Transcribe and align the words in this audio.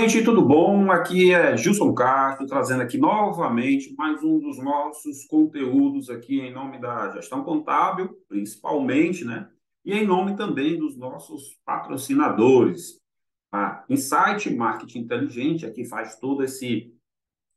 gente, 0.00 0.22
tudo 0.22 0.42
bom? 0.42 0.90
Aqui 0.90 1.32
é 1.32 1.56
Gilson 1.56 1.94
Castro, 1.94 2.46
trazendo 2.46 2.82
aqui 2.82 2.98
novamente 2.98 3.94
mais 3.96 4.22
um 4.22 4.38
dos 4.38 4.58
nossos 4.58 5.24
conteúdos 5.24 6.10
aqui 6.10 6.38
em 6.38 6.52
nome 6.52 6.78
da 6.78 7.10
gestão 7.12 7.42
contábil, 7.42 8.14
principalmente, 8.28 9.24
né? 9.24 9.48
E 9.82 9.94
em 9.94 10.06
nome 10.06 10.36
também 10.36 10.78
dos 10.78 10.98
nossos 10.98 11.58
patrocinadores. 11.64 13.00
A 13.50 13.86
Insight 13.88 14.54
Marketing 14.54 14.98
Inteligente, 14.98 15.64
aqui 15.64 15.86
faz 15.86 16.16
todo 16.16 16.44
esse 16.44 16.94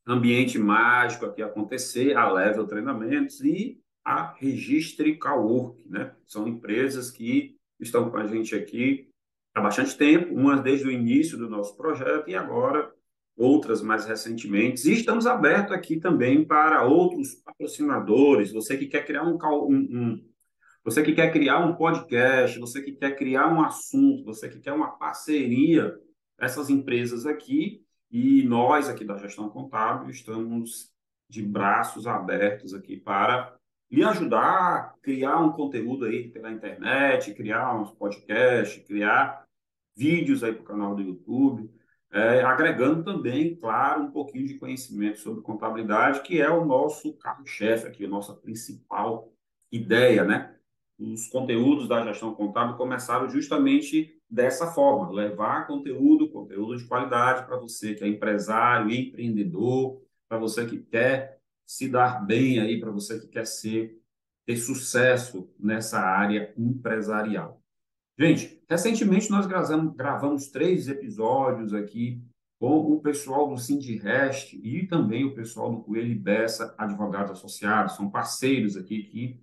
ambiente 0.07 0.57
mágico 0.57 1.25
aqui 1.25 1.41
acontecer, 1.41 2.15
a 2.15 2.31
Level 2.31 2.65
Treinamentos 2.65 3.41
e 3.41 3.81
a 4.03 4.33
Registre 4.37 5.17
Cowork, 5.17 5.83
né? 5.89 6.15
São 6.25 6.47
empresas 6.47 7.11
que 7.11 7.57
estão 7.81 8.09
com 8.09 8.15
a 8.15 8.25
gente 8.25 8.55
aqui 8.55 9.08
há 9.59 9.63
bastante 9.63 9.97
tempo, 9.97 10.33
umas 10.33 10.61
desde 10.61 10.87
o 10.87 10.91
início 10.91 11.37
do 11.37 11.49
nosso 11.49 11.75
projeto 11.77 12.29
e 12.29 12.35
agora 12.35 12.91
outras 13.37 13.81
mais 13.81 14.05
recentemente. 14.05 14.89
E 14.89 14.93
estamos 14.93 15.25
abertos 15.25 15.71
aqui 15.73 15.99
também 15.99 16.43
para 16.43 16.83
outros 16.83 17.35
patrocinadores. 17.35 18.51
Você 18.51 18.77
que 18.77 18.87
quer 18.87 19.05
criar 19.05 19.23
um, 19.23 19.37
um, 19.37 19.75
um, 19.75 20.29
você 20.83 21.03
que 21.03 21.13
quer 21.13 21.31
criar 21.31 21.59
um 21.59 21.75
podcast, 21.75 22.59
você 22.59 22.81
que 22.81 22.93
quer 22.93 23.15
criar 23.15 23.47
um 23.47 23.61
assunto, 23.61 24.25
você 24.25 24.49
que 24.49 24.59
quer 24.59 24.73
uma 24.73 24.91
parceria, 24.91 25.97
essas 26.37 26.69
empresas 26.69 27.25
aqui 27.25 27.83
e 28.11 28.43
nós 28.43 28.89
aqui 28.89 29.05
da 29.05 29.17
gestão 29.17 29.49
contábil 29.49 30.09
estamos 30.09 30.91
de 31.29 31.43
braços 31.43 32.07
abertos 32.07 32.73
aqui 32.73 32.97
para 32.97 33.55
lhe 33.91 34.03
ajudar 34.03 34.41
a 34.41 34.93
criar 35.01 35.39
um 35.39 35.51
conteúdo 35.51 36.05
aí 36.05 36.29
pela 36.29 36.51
internet, 36.51 37.33
criar 37.33 37.79
uns 37.79 37.91
podcasts, 37.91 38.83
criar 38.85 39.45
vídeos 39.99 40.43
aí 40.43 40.53
para 40.53 40.61
o 40.61 40.65
canal 40.65 40.95
do 40.95 41.01
YouTube, 41.01 41.69
é, 42.11 42.41
agregando 42.41 43.03
também, 43.03 43.55
claro, 43.55 44.03
um 44.03 44.11
pouquinho 44.11 44.47
de 44.47 44.57
conhecimento 44.57 45.19
sobre 45.19 45.41
contabilidade, 45.41 46.21
que 46.21 46.41
é 46.41 46.49
o 46.49 46.65
nosso 46.65 47.13
carro-chefe 47.17 47.85
aqui, 47.85 48.05
a 48.05 48.09
nossa 48.09 48.33
principal 48.33 49.31
ideia, 49.71 50.23
né? 50.23 50.55
Os 50.97 51.27
conteúdos 51.27 51.87
da 51.87 52.03
gestão 52.03 52.33
contábil 52.33 52.77
começaram 52.77 53.29
justamente 53.29 54.17
dessa 54.29 54.67
forma, 54.67 55.11
levar 55.11 55.67
conteúdo, 55.67 56.29
conteúdo 56.29 56.77
de 56.77 56.85
qualidade 56.85 57.45
para 57.45 57.57
você 57.57 57.93
que 57.93 58.03
é 58.03 58.07
empresário, 58.07 58.91
empreendedor, 58.91 60.01
para 60.27 60.37
você 60.37 60.65
que 60.65 60.79
quer 60.79 61.39
se 61.65 61.89
dar 61.89 62.25
bem 62.25 62.59
aí, 62.59 62.79
para 62.79 62.91
você 62.91 63.19
que 63.19 63.27
quer 63.27 63.45
ser 63.45 63.99
ter 64.45 64.57
sucesso 64.57 65.47
nessa 65.59 65.99
área 65.99 66.51
empresarial. 66.57 67.58
Gente, 68.19 68.61
recentemente 68.69 69.31
nós 69.31 69.47
gravamos, 69.47 69.95
gravamos 69.95 70.47
três 70.47 70.89
episódios 70.89 71.73
aqui 71.73 72.21
com 72.59 72.91
o 72.91 72.99
pessoal 72.99 73.47
do 73.47 73.57
Sindirest 73.57 74.59
e 74.61 74.85
também 74.85 75.23
o 75.23 75.33
pessoal 75.33 75.71
do 75.71 75.79
Coelho 75.79 76.19
Bessa, 76.19 76.75
advogados 76.77 77.31
associados, 77.31 77.95
são 77.95 78.09
parceiros 78.09 78.75
aqui 78.75 79.03
que 79.03 79.39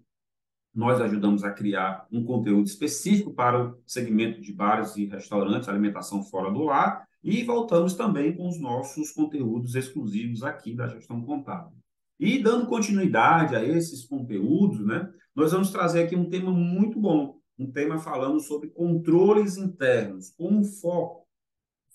nós 0.75 1.01
ajudamos 1.01 1.43
a 1.43 1.53
criar 1.53 2.07
um 2.13 2.23
conteúdo 2.23 2.67
específico 2.67 3.33
para 3.33 3.65
o 3.65 3.79
segmento 3.87 4.43
de 4.43 4.53
bares 4.53 4.95
e 4.95 5.07
restaurantes, 5.07 5.71
alimentação 5.71 6.23
fora 6.23 6.53
do 6.53 6.65
lar, 6.65 7.09
e 7.25 7.43
voltamos 7.45 7.95
também 7.95 8.37
com 8.37 8.47
os 8.47 8.61
nossos 8.61 9.11
conteúdos 9.11 9.75
exclusivos 9.75 10.43
aqui 10.43 10.75
da 10.75 10.87
gestão 10.87 11.23
contábil. 11.23 11.73
E 12.21 12.43
dando 12.43 12.67
continuidade 12.67 13.57
a 13.57 13.65
esses 13.65 14.05
conteúdos, 14.05 14.85
né, 14.85 15.11
nós 15.35 15.53
vamos 15.53 15.71
trazer 15.71 16.03
aqui 16.03 16.15
um 16.15 16.29
tema 16.29 16.51
muito 16.51 17.01
bom, 17.01 17.36
um 17.59 17.71
tema 17.71 17.99
falando 17.99 18.41
sobre 18.41 18.69
controles 18.69 19.57
internos, 19.57 20.31
com 20.31 20.49
um 20.49 20.65
foco, 20.65 21.27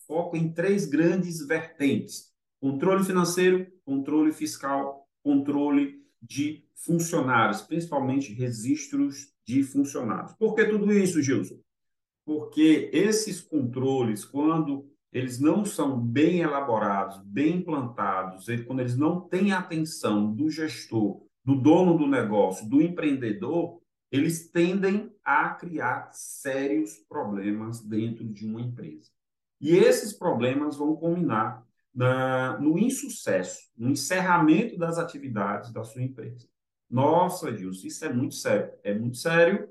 foco 0.08 0.36
em 0.36 0.52
três 0.52 0.86
grandes 0.86 1.46
vertentes: 1.46 2.32
controle 2.60 3.04
financeiro, 3.04 3.68
controle 3.86 4.32
fiscal, 4.32 5.08
controle 5.24 6.02
de 6.22 6.64
funcionários, 6.76 7.62
principalmente 7.62 8.34
registros 8.34 9.32
de 9.46 9.64
funcionários. 9.64 10.34
Por 10.34 10.56
que 10.56 10.66
tudo 10.66 10.92
isso, 10.92 11.22
Gilson? 11.22 11.60
Porque 12.26 12.90
esses 12.94 13.42
controles, 13.42 14.24
quando 14.24 14.90
eles 15.12 15.40
não 15.40 15.66
são 15.66 16.00
bem 16.00 16.40
elaborados, 16.40 17.18
bem 17.26 17.58
implantados, 17.58 18.46
quando 18.66 18.80
eles 18.80 18.98
não 18.98 19.20
têm 19.20 19.52
a 19.52 19.60
atenção 19.60 20.34
do 20.34 20.50
gestor, 20.50 21.22
do 21.44 21.56
dono 21.56 21.98
do 21.98 22.08
negócio, 22.08 22.70
do 22.70 22.82
empreendedor, 22.82 23.82
eles 24.12 24.50
tendem 24.50 25.11
a 25.24 25.50
criar 25.50 26.10
sérios 26.14 26.98
problemas 27.08 27.82
dentro 27.82 28.26
de 28.26 28.46
uma 28.46 28.62
empresa. 28.62 29.10
E 29.60 29.76
esses 29.76 30.14
problemas 30.14 30.76
vão 30.76 30.96
culminar 30.96 31.66
na, 31.94 32.58
no 32.60 32.80
insucesso, 32.80 33.70
no 33.78 33.90
encerramento 33.90 34.78
das 34.78 34.98
atividades 34.98 35.72
da 35.72 35.84
sua 35.84 36.02
empresa. 36.02 36.48
Nossa, 36.90 37.56
Gilson, 37.56 37.88
isso 37.88 38.04
é 38.04 38.12
muito 38.12 38.36
sério. 38.36 38.74
É 38.84 38.94
muito 38.94 39.18
sério. 39.18 39.70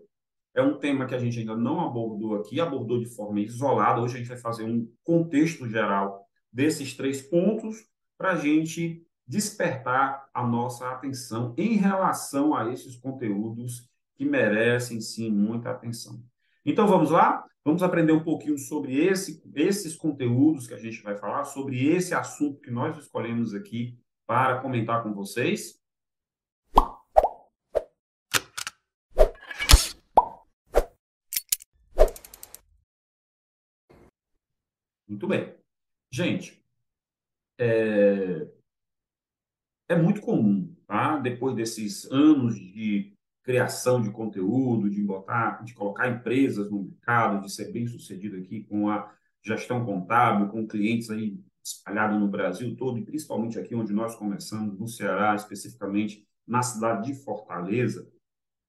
É 0.54 0.62
um 0.62 0.78
tema 0.78 1.06
que 1.06 1.14
a 1.14 1.18
gente 1.18 1.38
ainda 1.38 1.56
não 1.56 1.80
abordou 1.80 2.36
aqui, 2.36 2.60
abordou 2.60 2.98
de 2.98 3.06
forma 3.06 3.40
isolada. 3.40 4.00
Hoje 4.00 4.14
a 4.14 4.18
gente 4.18 4.28
vai 4.28 4.38
fazer 4.38 4.64
um 4.64 4.90
contexto 5.02 5.68
geral 5.68 6.26
desses 6.52 6.94
três 6.94 7.20
pontos 7.20 7.84
para 8.16 8.32
a 8.32 8.36
gente 8.36 9.06
despertar 9.26 10.28
a 10.34 10.46
nossa 10.46 10.90
atenção 10.90 11.54
em 11.56 11.74
relação 11.74 12.54
a 12.54 12.72
esses 12.72 12.96
conteúdos 12.96 13.89
que 14.20 14.26
merecem, 14.26 15.00
sim, 15.00 15.30
muita 15.30 15.70
atenção. 15.70 16.22
Então, 16.62 16.86
vamos 16.86 17.10
lá? 17.10 17.42
Vamos 17.64 17.82
aprender 17.82 18.12
um 18.12 18.22
pouquinho 18.22 18.58
sobre 18.58 18.94
esse, 19.02 19.42
esses 19.54 19.96
conteúdos 19.96 20.66
que 20.66 20.74
a 20.74 20.78
gente 20.78 21.02
vai 21.02 21.16
falar, 21.16 21.44
sobre 21.44 21.88
esse 21.88 22.12
assunto 22.12 22.60
que 22.60 22.70
nós 22.70 22.98
escolhemos 22.98 23.54
aqui 23.54 23.98
para 24.26 24.60
comentar 24.60 25.02
com 25.02 25.14
vocês. 25.14 25.80
Muito 35.08 35.26
bem. 35.26 35.54
Gente, 36.12 36.62
é, 37.58 38.46
é 39.88 39.96
muito 39.96 40.20
comum, 40.20 40.76
tá? 40.86 41.16
Depois 41.16 41.56
desses 41.56 42.04
anos 42.12 42.54
de 42.54 43.18
criação 43.42 44.00
de 44.00 44.10
conteúdo, 44.10 44.90
de 44.90 45.02
botar, 45.02 45.62
de 45.64 45.74
colocar 45.74 46.08
empresas 46.08 46.70
no 46.70 46.84
mercado, 46.84 47.42
de 47.42 47.52
ser 47.52 47.72
bem 47.72 47.86
sucedido 47.86 48.36
aqui 48.36 48.64
com 48.64 48.88
a 48.88 49.12
gestão 49.42 49.84
contábil, 49.84 50.48
com 50.48 50.66
clientes 50.66 51.10
aí 51.10 51.38
espalhados 51.64 52.18
no 52.18 52.28
Brasil 52.28 52.76
todo 52.76 52.98
e 52.98 53.04
principalmente 53.04 53.58
aqui 53.58 53.74
onde 53.74 53.92
nós 53.92 54.14
começamos, 54.14 54.78
no 54.78 54.88
Ceará, 54.88 55.34
especificamente 55.34 56.26
na 56.46 56.62
cidade 56.62 57.06
de 57.06 57.14
Fortaleza, 57.14 58.10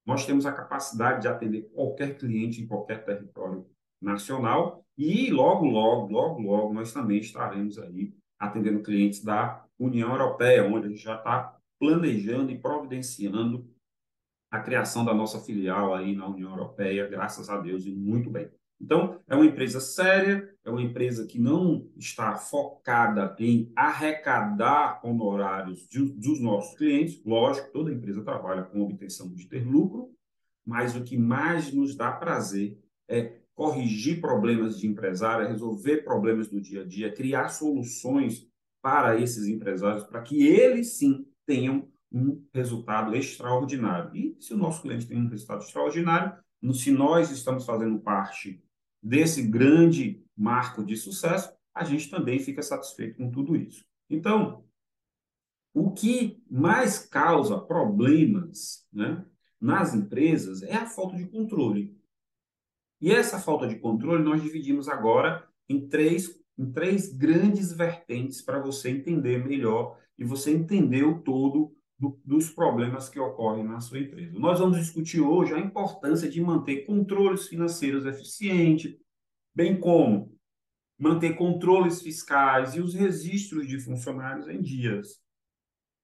nós 0.06 0.26
temos 0.26 0.46
a 0.46 0.52
capacidade 0.52 1.22
de 1.22 1.28
atender 1.28 1.70
qualquer 1.74 2.16
cliente 2.16 2.60
em 2.60 2.66
qualquer 2.66 3.04
território 3.04 3.66
nacional 4.00 4.84
e 4.96 5.30
logo, 5.30 5.64
logo, 5.66 6.12
logo, 6.12 6.40
logo 6.40 6.74
nós 6.74 6.92
também 6.92 7.18
estaremos 7.18 7.78
aí 7.78 8.14
atendendo 8.38 8.82
clientes 8.82 9.22
da 9.22 9.64
União 9.78 10.10
Europeia, 10.10 10.64
onde 10.64 10.86
a 10.86 10.90
gente 10.90 11.02
já 11.02 11.16
está 11.16 11.56
planejando 11.78 12.50
e 12.50 12.58
providenciando 12.58 13.68
a 14.52 14.60
criação 14.60 15.02
da 15.02 15.14
nossa 15.14 15.40
filial 15.40 15.94
aí 15.94 16.14
na 16.14 16.28
União 16.28 16.50
Europeia, 16.50 17.08
graças 17.08 17.48
a 17.48 17.58
Deus, 17.58 17.86
e 17.86 17.90
muito 17.90 18.28
bem. 18.28 18.50
Então, 18.78 19.18
é 19.26 19.34
uma 19.34 19.46
empresa 19.46 19.80
séria, 19.80 20.46
é 20.62 20.68
uma 20.68 20.82
empresa 20.82 21.26
que 21.26 21.40
não 21.40 21.88
está 21.96 22.36
focada 22.36 23.34
em 23.38 23.72
arrecadar 23.74 25.00
honorários 25.02 25.88
de, 25.88 26.04
dos 26.04 26.38
nossos 26.38 26.76
clientes. 26.76 27.22
Lógico, 27.24 27.72
toda 27.72 27.92
empresa 27.92 28.22
trabalha 28.22 28.62
com 28.64 28.82
obtenção 28.82 29.32
de 29.32 29.48
ter 29.48 29.66
lucro, 29.66 30.10
mas 30.66 30.94
o 30.94 31.02
que 31.02 31.16
mais 31.16 31.72
nos 31.72 31.96
dá 31.96 32.12
prazer 32.12 32.78
é 33.08 33.38
corrigir 33.54 34.20
problemas 34.20 34.78
de 34.78 34.86
empresário, 34.86 35.46
é 35.46 35.48
resolver 35.48 35.98
problemas 35.98 36.48
do 36.48 36.60
dia 36.60 36.82
a 36.82 36.84
dia, 36.84 37.12
criar 37.12 37.48
soluções 37.48 38.46
para 38.82 39.18
esses 39.18 39.46
empresários, 39.46 40.04
para 40.04 40.20
que 40.20 40.46
eles 40.46 40.98
sim 40.98 41.26
tenham 41.46 41.88
um 42.12 42.44
resultado 42.52 43.14
extraordinário. 43.14 44.14
E 44.14 44.36
se 44.40 44.52
o 44.52 44.56
nosso 44.56 44.82
cliente 44.82 45.06
tem 45.06 45.18
um 45.18 45.28
resultado 45.28 45.62
extraordinário, 45.62 46.36
se 46.74 46.90
nós 46.92 47.30
estamos 47.30 47.64
fazendo 47.64 47.98
parte 47.98 48.62
desse 49.02 49.42
grande 49.42 50.24
marco 50.36 50.84
de 50.84 50.96
sucesso, 50.96 51.52
a 51.74 51.84
gente 51.84 52.10
também 52.10 52.38
fica 52.38 52.62
satisfeito 52.62 53.16
com 53.16 53.30
tudo 53.30 53.56
isso. 53.56 53.84
Então, 54.08 54.64
o 55.74 55.90
que 55.90 56.42
mais 56.50 56.98
causa 56.98 57.58
problemas 57.58 58.86
né, 58.92 59.24
nas 59.60 59.94
empresas 59.94 60.62
é 60.62 60.74
a 60.74 60.86
falta 60.86 61.16
de 61.16 61.26
controle. 61.26 61.96
E 63.00 63.10
essa 63.10 63.40
falta 63.40 63.66
de 63.66 63.78
controle 63.78 64.22
nós 64.22 64.42
dividimos 64.42 64.88
agora 64.88 65.48
em 65.68 65.88
três, 65.88 66.38
em 66.58 66.70
três 66.70 67.12
grandes 67.12 67.72
vertentes 67.72 68.42
para 68.42 68.60
você 68.60 68.90
entender 68.90 69.44
melhor 69.44 69.98
e 70.18 70.24
você 70.24 70.52
entender 70.52 71.02
o 71.04 71.20
todo 71.20 71.74
do, 72.02 72.20
dos 72.24 72.50
problemas 72.50 73.08
que 73.08 73.20
ocorrem 73.20 73.62
na 73.62 73.80
sua 73.80 74.00
empresa. 74.00 74.36
Nós 74.36 74.58
vamos 74.58 74.76
discutir 74.76 75.20
hoje 75.20 75.54
a 75.54 75.60
importância 75.60 76.28
de 76.28 76.40
manter 76.40 76.84
controles 76.84 77.46
financeiros 77.46 78.04
eficientes, 78.04 78.96
bem 79.54 79.78
como 79.78 80.36
manter 80.98 81.36
controles 81.36 82.02
fiscais 82.02 82.74
e 82.74 82.80
os 82.80 82.92
registros 82.92 83.68
de 83.68 83.78
funcionários 83.78 84.48
em 84.48 84.60
dias. 84.60 85.20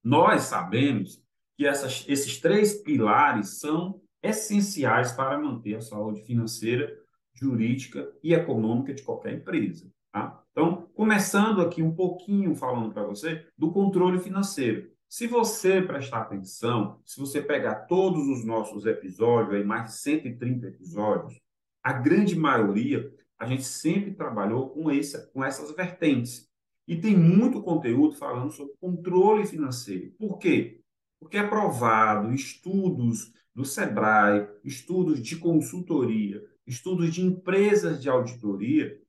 Nós 0.02 0.42
sabemos 0.42 1.20
que 1.56 1.66
essas, 1.66 2.04
esses 2.06 2.40
três 2.40 2.80
pilares 2.82 3.58
são 3.58 4.00
essenciais 4.22 5.10
para 5.10 5.36
manter 5.36 5.74
a 5.74 5.80
saúde 5.80 6.22
financeira, 6.22 6.96
jurídica 7.34 8.08
e 8.22 8.32
econômica 8.32 8.94
de 8.94 9.02
qualquer 9.02 9.34
empresa. 9.34 9.90
Tá? 10.12 10.40
Então, 10.52 10.88
começando 10.94 11.60
aqui 11.60 11.82
um 11.82 11.94
pouquinho 11.94 12.54
falando 12.54 12.92
para 12.92 13.04
você 13.04 13.44
do 13.56 13.72
controle 13.72 14.20
financeiro. 14.20 14.96
Se 15.08 15.26
você 15.26 15.80
prestar 15.80 16.20
atenção, 16.20 17.00
se 17.04 17.18
você 17.18 17.40
pegar 17.40 17.86
todos 17.86 18.28
os 18.28 18.44
nossos 18.44 18.84
episódios, 18.84 19.54
aí 19.54 19.64
mais 19.64 19.84
de 19.86 19.92
130 20.00 20.66
episódios, 20.66 21.40
a 21.82 21.94
grande 21.94 22.36
maioria 22.36 23.10
a 23.38 23.46
gente 23.46 23.64
sempre 23.64 24.12
trabalhou 24.14 24.68
com, 24.68 24.90
esse, 24.90 25.26
com 25.32 25.42
essas 25.42 25.74
vertentes. 25.74 26.46
E 26.86 27.00
tem 27.00 27.16
muito 27.16 27.62
conteúdo 27.62 28.16
falando 28.16 28.50
sobre 28.50 28.74
controle 28.80 29.46
financeiro. 29.46 30.12
Por 30.18 30.38
quê? 30.38 30.80
Porque 31.18 31.38
é 31.38 31.46
provado, 31.46 32.32
estudos 32.32 33.32
do 33.54 33.64
Sebrae, 33.64 34.46
estudos 34.62 35.22
de 35.22 35.36
consultoria, 35.36 36.44
estudos 36.66 37.14
de 37.14 37.22
empresas 37.22 38.02
de 38.02 38.10
auditoria, 38.10 39.00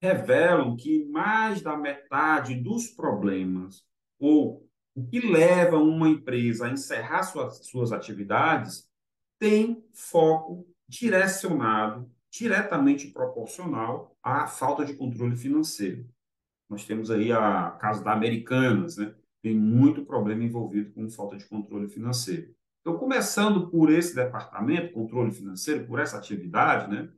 revelam 0.00 0.76
que 0.76 1.04
mais 1.06 1.60
da 1.60 1.76
metade 1.76 2.54
dos 2.54 2.88
problemas, 2.88 3.84
ou 4.18 4.63
o 4.94 5.04
que 5.04 5.20
leva 5.20 5.76
uma 5.76 6.08
empresa 6.08 6.66
a 6.66 6.70
encerrar 6.70 7.24
suas, 7.24 7.66
suas 7.66 7.92
atividades, 7.92 8.88
tem 9.38 9.84
foco 9.92 10.66
direcionado 10.88 12.08
diretamente 12.30 13.08
proporcional 13.08 14.16
à 14.22 14.46
falta 14.46 14.84
de 14.84 14.94
controle 14.94 15.36
financeiro. 15.36 16.06
Nós 16.68 16.84
temos 16.84 17.10
aí 17.10 17.30
a 17.32 17.70
caso 17.72 18.02
da 18.02 18.12
Americanas, 18.12 18.96
né? 18.96 19.14
Tem 19.42 19.54
muito 19.54 20.04
problema 20.04 20.42
envolvido 20.42 20.92
com 20.92 21.08
falta 21.10 21.36
de 21.36 21.44
controle 21.46 21.88
financeiro. 21.88 22.54
Então, 22.80 22.98
começando 22.98 23.68
por 23.70 23.90
esse 23.90 24.14
departamento, 24.14 24.92
controle 24.92 25.30
financeiro, 25.30 25.86
por 25.86 25.98
essa 25.98 26.18
atividade, 26.18 26.90
né? 26.90 27.08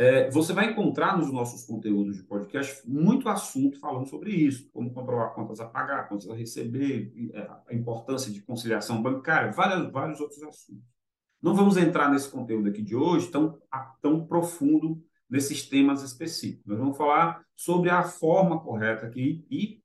É, 0.00 0.30
você 0.30 0.54
vai 0.54 0.70
encontrar 0.70 1.18
nos 1.18 1.30
nossos 1.30 1.62
conteúdos 1.66 2.16
de 2.16 2.22
podcast 2.22 2.88
muito 2.88 3.28
assunto 3.28 3.78
falando 3.78 4.08
sobre 4.08 4.30
isso, 4.30 4.66
como 4.72 4.90
controlar 4.94 5.28
contas 5.34 5.60
a 5.60 5.66
pagar, 5.66 6.08
contas 6.08 6.26
a 6.26 6.34
receber, 6.34 7.12
é, 7.34 7.40
a 7.68 7.74
importância 7.74 8.32
de 8.32 8.40
conciliação 8.40 9.02
bancária, 9.02 9.52
vários, 9.52 9.92
vários 9.92 10.18
outros 10.18 10.42
assuntos. 10.42 10.82
Não 11.42 11.54
vamos 11.54 11.76
entrar 11.76 12.10
nesse 12.10 12.30
conteúdo 12.30 12.70
aqui 12.70 12.80
de 12.80 12.96
hoje 12.96 13.30
tão, 13.30 13.60
tão 14.00 14.26
profundo 14.26 15.04
nesses 15.28 15.68
temas 15.68 16.02
específicos. 16.02 16.64
Nós 16.64 16.78
vamos 16.78 16.96
falar 16.96 17.44
sobre 17.54 17.90
a 17.90 18.02
forma 18.02 18.58
correta 18.58 19.04
aqui 19.04 19.44
e 19.50 19.82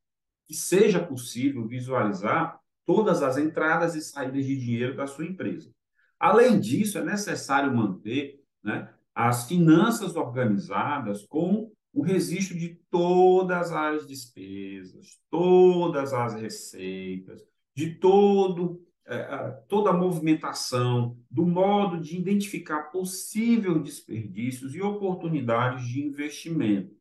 que 0.48 0.54
seja 0.54 1.06
possível 1.06 1.68
visualizar 1.68 2.58
todas 2.86 3.22
as 3.22 3.38
entradas 3.38 3.96
e 3.96 4.02
saídas 4.02 4.46
de 4.46 4.58
dinheiro 4.58 4.96
da 4.96 5.08
sua 5.08 5.26
empresa. 5.26 5.70
Além 6.18 6.58
disso, 6.58 6.98
é 6.98 7.04
necessário 7.04 7.76
manter 7.76 8.42
né, 8.64 8.95
as 9.16 9.48
finanças 9.48 10.16
organizadas 10.16 11.26
com 11.26 11.72
o 11.94 12.02
registro 12.04 12.60
de 12.60 12.78
todas 12.92 13.72
as 13.72 14.06
despesas, 14.06 15.18
todas 15.30 16.14
as 16.14 16.36
receitas, 16.36 17.42
de 17.74 17.96
todo 17.96 18.86
é, 19.08 19.52
toda 19.68 19.92
a 19.92 19.94
movimentação, 19.94 21.16
do 21.30 21.46
modo 21.46 22.02
de 22.02 22.18
identificar 22.18 22.86
possíveis 22.86 23.84
desperdícios 23.84 24.74
e 24.74 24.82
oportunidades 24.82 25.88
de 25.88 26.04
investimento. 26.04 26.96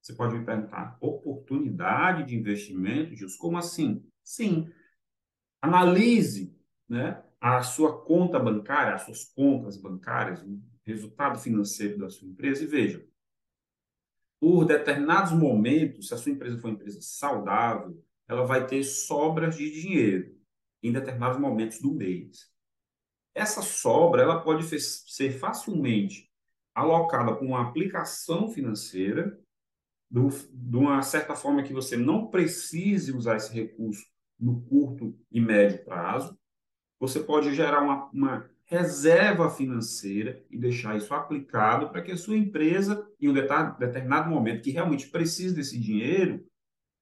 Você 0.00 0.14
pode 0.14 0.38
me 0.38 0.44
perguntar, 0.46 0.96
oportunidade 0.98 2.24
de 2.24 2.36
investimento, 2.36 3.14
Gilson? 3.14 3.38
Como 3.38 3.58
assim? 3.58 4.02
Sim, 4.24 4.70
analise 5.60 6.56
né, 6.88 7.22
a 7.40 7.62
sua 7.62 8.02
conta 8.02 8.38
bancária, 8.38 8.94
as 8.94 9.02
suas 9.02 9.24
contas 9.24 9.76
bancárias, 9.76 10.42
resultado 10.86 11.38
financeiro 11.38 11.98
da 11.98 12.08
sua 12.08 12.28
empresa 12.28 12.62
e 12.62 12.66
veja, 12.66 13.04
por 14.38 14.64
determinados 14.64 15.32
momentos, 15.32 16.08
se 16.08 16.14
a 16.14 16.16
sua 16.16 16.32
empresa 16.32 16.58
for 16.58 16.68
uma 16.68 16.74
empresa 16.74 17.00
saudável, 17.00 18.02
ela 18.28 18.44
vai 18.44 18.66
ter 18.66 18.84
sobras 18.84 19.56
de 19.56 19.70
dinheiro 19.70 20.36
em 20.82 20.92
determinados 20.92 21.38
momentos 21.38 21.80
do 21.80 21.92
mês. 21.92 22.50
Essa 23.34 23.62
sobra 23.62 24.22
ela 24.22 24.40
pode 24.40 24.64
ser 24.64 25.30
facilmente 25.32 26.30
alocada 26.74 27.34
com 27.34 27.46
uma 27.46 27.68
aplicação 27.68 28.48
financeira, 28.48 29.38
do, 30.10 30.28
de 30.28 30.76
uma 30.76 31.02
certa 31.02 31.34
forma 31.34 31.62
que 31.62 31.72
você 31.72 31.96
não 31.96 32.28
precise 32.28 33.12
usar 33.12 33.36
esse 33.36 33.52
recurso 33.52 34.06
no 34.38 34.60
curto 34.62 35.18
e 35.32 35.40
médio 35.40 35.84
prazo. 35.84 36.38
Você 37.00 37.20
pode 37.20 37.54
gerar 37.54 37.82
uma, 37.82 38.10
uma 38.10 38.50
reserva 38.66 39.48
financeira 39.48 40.42
e 40.50 40.58
deixar 40.58 40.96
isso 40.96 41.14
aplicado 41.14 41.88
para 41.88 42.02
que 42.02 42.12
a 42.12 42.16
sua 42.16 42.36
empresa, 42.36 43.06
em 43.20 43.28
um 43.28 43.32
determinado 43.32 44.28
momento 44.28 44.62
que 44.62 44.70
realmente 44.70 45.08
precise 45.08 45.54
desse 45.54 45.78
dinheiro, 45.78 46.44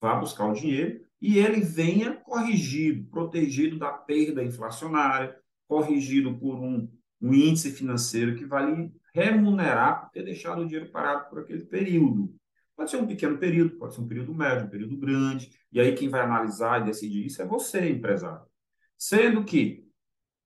vá 0.00 0.14
buscar 0.14 0.46
o 0.46 0.52
dinheiro 0.52 1.00
e 1.20 1.38
ele 1.38 1.62
venha 1.62 2.16
corrigido, 2.16 3.08
protegido 3.10 3.78
da 3.78 3.90
perda 3.90 4.44
inflacionária, 4.44 5.34
corrigido 5.66 6.38
por 6.38 6.56
um, 6.56 6.86
um 7.20 7.32
índice 7.32 7.72
financeiro 7.72 8.36
que 8.36 8.44
vai 8.44 8.70
lhe 8.70 8.92
remunerar 9.14 10.02
por 10.02 10.10
ter 10.10 10.22
deixado 10.22 10.60
o 10.60 10.66
dinheiro 10.66 10.90
parado 10.90 11.30
por 11.30 11.38
aquele 11.38 11.64
período. 11.64 12.34
Pode 12.76 12.90
ser 12.90 12.98
um 12.98 13.06
pequeno 13.06 13.38
período, 13.38 13.78
pode 13.78 13.94
ser 13.94 14.02
um 14.02 14.08
período 14.08 14.34
médio, 14.34 14.66
um 14.66 14.70
período 14.70 14.96
grande, 14.98 15.50
e 15.72 15.80
aí 15.80 15.94
quem 15.94 16.08
vai 16.08 16.20
analisar 16.20 16.82
e 16.82 16.84
decidir 16.84 17.24
isso 17.24 17.40
é 17.40 17.46
você, 17.46 17.88
empresário. 17.88 18.44
Sendo 18.98 19.44
que, 19.44 19.84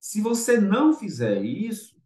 se 0.00 0.20
você 0.20 0.60
não 0.60 0.94
fizer 0.94 1.42
isso, 1.42 1.96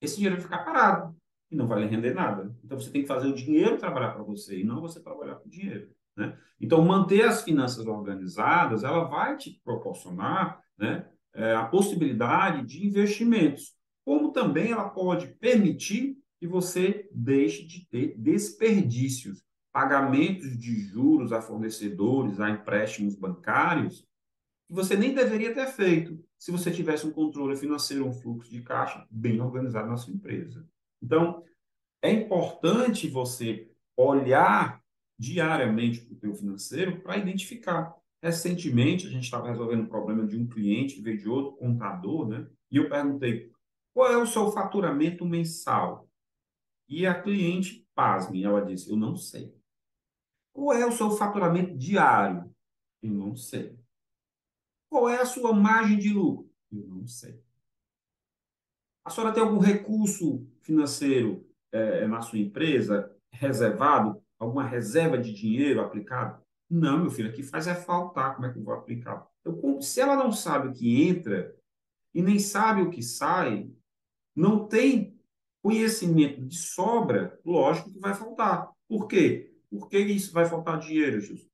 esse 0.00 0.16
dinheiro 0.16 0.36
vai 0.36 0.44
ficar 0.44 0.64
parado 0.64 1.16
e 1.50 1.56
não 1.56 1.66
vai 1.66 1.82
lhe 1.82 1.88
render 1.88 2.14
nada. 2.14 2.54
Então 2.64 2.78
você 2.78 2.90
tem 2.90 3.02
que 3.02 3.08
fazer 3.08 3.28
o 3.28 3.34
dinheiro 3.34 3.78
trabalhar 3.78 4.12
para 4.12 4.22
você 4.22 4.60
e 4.60 4.64
não 4.64 4.80
você 4.80 5.00
trabalhar 5.00 5.36
para 5.36 5.46
o 5.46 5.50
dinheiro. 5.50 5.90
Né? 6.16 6.38
Então, 6.60 6.82
manter 6.84 7.22
as 7.22 7.42
finanças 7.42 7.86
organizadas, 7.86 8.84
ela 8.84 9.04
vai 9.04 9.36
te 9.36 9.60
proporcionar 9.64 10.62
né, 10.78 11.08
é, 11.34 11.54
a 11.54 11.64
possibilidade 11.64 12.66
de 12.66 12.86
investimentos, 12.86 13.74
como 14.04 14.32
também 14.32 14.72
ela 14.72 14.88
pode 14.88 15.28
permitir 15.34 16.18
que 16.38 16.46
você 16.46 17.08
deixe 17.12 17.64
de 17.64 17.86
ter 17.88 18.18
desperdícios, 18.18 19.42
pagamentos 19.72 20.58
de 20.58 20.74
juros 20.80 21.32
a 21.32 21.40
fornecedores, 21.40 22.40
a 22.40 22.50
empréstimos 22.50 23.14
bancários, 23.14 24.00
que 24.68 24.74
você 24.74 24.96
nem 24.96 25.14
deveria 25.14 25.54
ter 25.54 25.66
feito 25.68 26.22
se 26.42 26.50
você 26.50 26.72
tivesse 26.72 27.06
um 27.06 27.12
controle 27.12 27.56
financeiro, 27.56 28.04
um 28.04 28.12
fluxo 28.12 28.50
de 28.50 28.62
caixa 28.62 29.06
bem 29.08 29.40
organizado 29.40 29.88
na 29.88 29.96
sua 29.96 30.12
empresa. 30.12 30.68
Então, 31.00 31.44
é 32.02 32.10
importante 32.10 33.08
você 33.08 33.70
olhar 33.96 34.82
diariamente 35.16 36.00
para 36.00 36.14
o 36.14 36.18
teu 36.18 36.34
financeiro 36.34 37.00
para 37.00 37.16
identificar. 37.16 37.94
Recentemente, 38.20 39.06
a 39.06 39.10
gente 39.10 39.22
estava 39.22 39.46
resolvendo 39.46 39.82
um 39.82 39.88
problema 39.88 40.26
de 40.26 40.36
um 40.36 40.48
cliente 40.48 41.00
veio 41.00 41.16
de 41.16 41.28
outro 41.28 41.52
contador, 41.58 42.26
né? 42.26 42.44
E 42.72 42.76
eu 42.78 42.88
perguntei, 42.88 43.52
qual 43.94 44.10
é 44.10 44.16
o 44.16 44.26
seu 44.26 44.50
faturamento 44.50 45.24
mensal? 45.24 46.08
E 46.88 47.06
a 47.06 47.22
cliente, 47.22 47.86
pasme, 47.94 48.42
ela 48.42 48.64
disse, 48.64 48.90
eu 48.90 48.96
não 48.96 49.14
sei. 49.14 49.54
Qual 50.52 50.76
é 50.76 50.84
o 50.84 50.90
seu 50.90 51.12
faturamento 51.12 51.78
diário? 51.78 52.52
Eu 53.00 53.12
não 53.12 53.36
sei. 53.36 53.80
Qual 54.92 55.08
é 55.08 55.22
a 55.22 55.24
sua 55.24 55.54
margem 55.54 55.98
de 55.98 56.12
lucro? 56.12 56.52
Eu 56.70 56.86
não 56.86 57.06
sei. 57.06 57.42
A 59.02 59.08
senhora 59.08 59.32
tem 59.32 59.42
algum 59.42 59.58
recurso 59.58 60.46
financeiro 60.60 61.48
é, 61.72 62.06
na 62.06 62.20
sua 62.20 62.38
empresa 62.38 63.10
reservado 63.32 64.22
alguma 64.38 64.68
reserva 64.68 65.16
de 65.16 65.32
dinheiro 65.32 65.80
aplicado? 65.80 66.42
Não, 66.68 66.98
meu 67.00 67.10
filho, 67.10 67.30
aqui 67.30 67.42
faz 67.42 67.66
é 67.66 67.74
faltar. 67.74 68.34
Como 68.34 68.46
é 68.46 68.52
que 68.52 68.58
eu 68.58 68.62
vou 68.62 68.74
aplicar? 68.74 69.26
Eu, 69.42 69.80
se 69.80 69.98
ela 69.98 70.14
não 70.14 70.30
sabe 70.30 70.68
o 70.68 70.72
que 70.74 71.02
entra 71.08 71.56
e 72.12 72.20
nem 72.20 72.38
sabe 72.38 72.82
o 72.82 72.90
que 72.90 73.02
sai, 73.02 73.70
não 74.36 74.68
tem 74.68 75.18
conhecimento 75.62 76.44
de 76.44 76.58
sobra, 76.58 77.40
lógico 77.46 77.90
que 77.90 77.98
vai 77.98 78.12
faltar. 78.12 78.70
Por 78.86 79.08
quê? 79.08 79.54
Por 79.70 79.88
que 79.88 79.96
isso 79.96 80.34
vai 80.34 80.44
faltar 80.44 80.78
dinheiro, 80.78 81.18
Justo? 81.18 81.50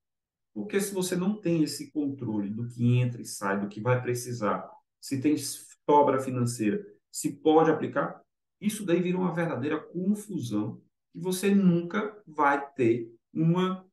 Porque 0.58 0.80
se 0.80 0.92
você 0.92 1.14
não 1.14 1.40
tem 1.40 1.62
esse 1.62 1.88
controle 1.92 2.50
do 2.50 2.66
que 2.66 2.98
entra 2.98 3.22
e 3.22 3.24
sai, 3.24 3.60
do 3.60 3.68
que 3.68 3.80
vai 3.80 4.02
precisar, 4.02 4.68
se 5.00 5.20
tem 5.20 5.36
sobra 5.36 6.18
financeira, 6.18 6.84
se 7.12 7.36
pode 7.36 7.70
aplicar, 7.70 8.20
isso 8.60 8.84
daí 8.84 9.00
vira 9.00 9.16
uma 9.16 9.32
verdadeira 9.32 9.78
confusão 9.78 10.82
que 11.12 11.20
você 11.20 11.54
nunca 11.54 12.20
vai 12.26 12.68
ter 12.72 13.08
uma 13.32 13.86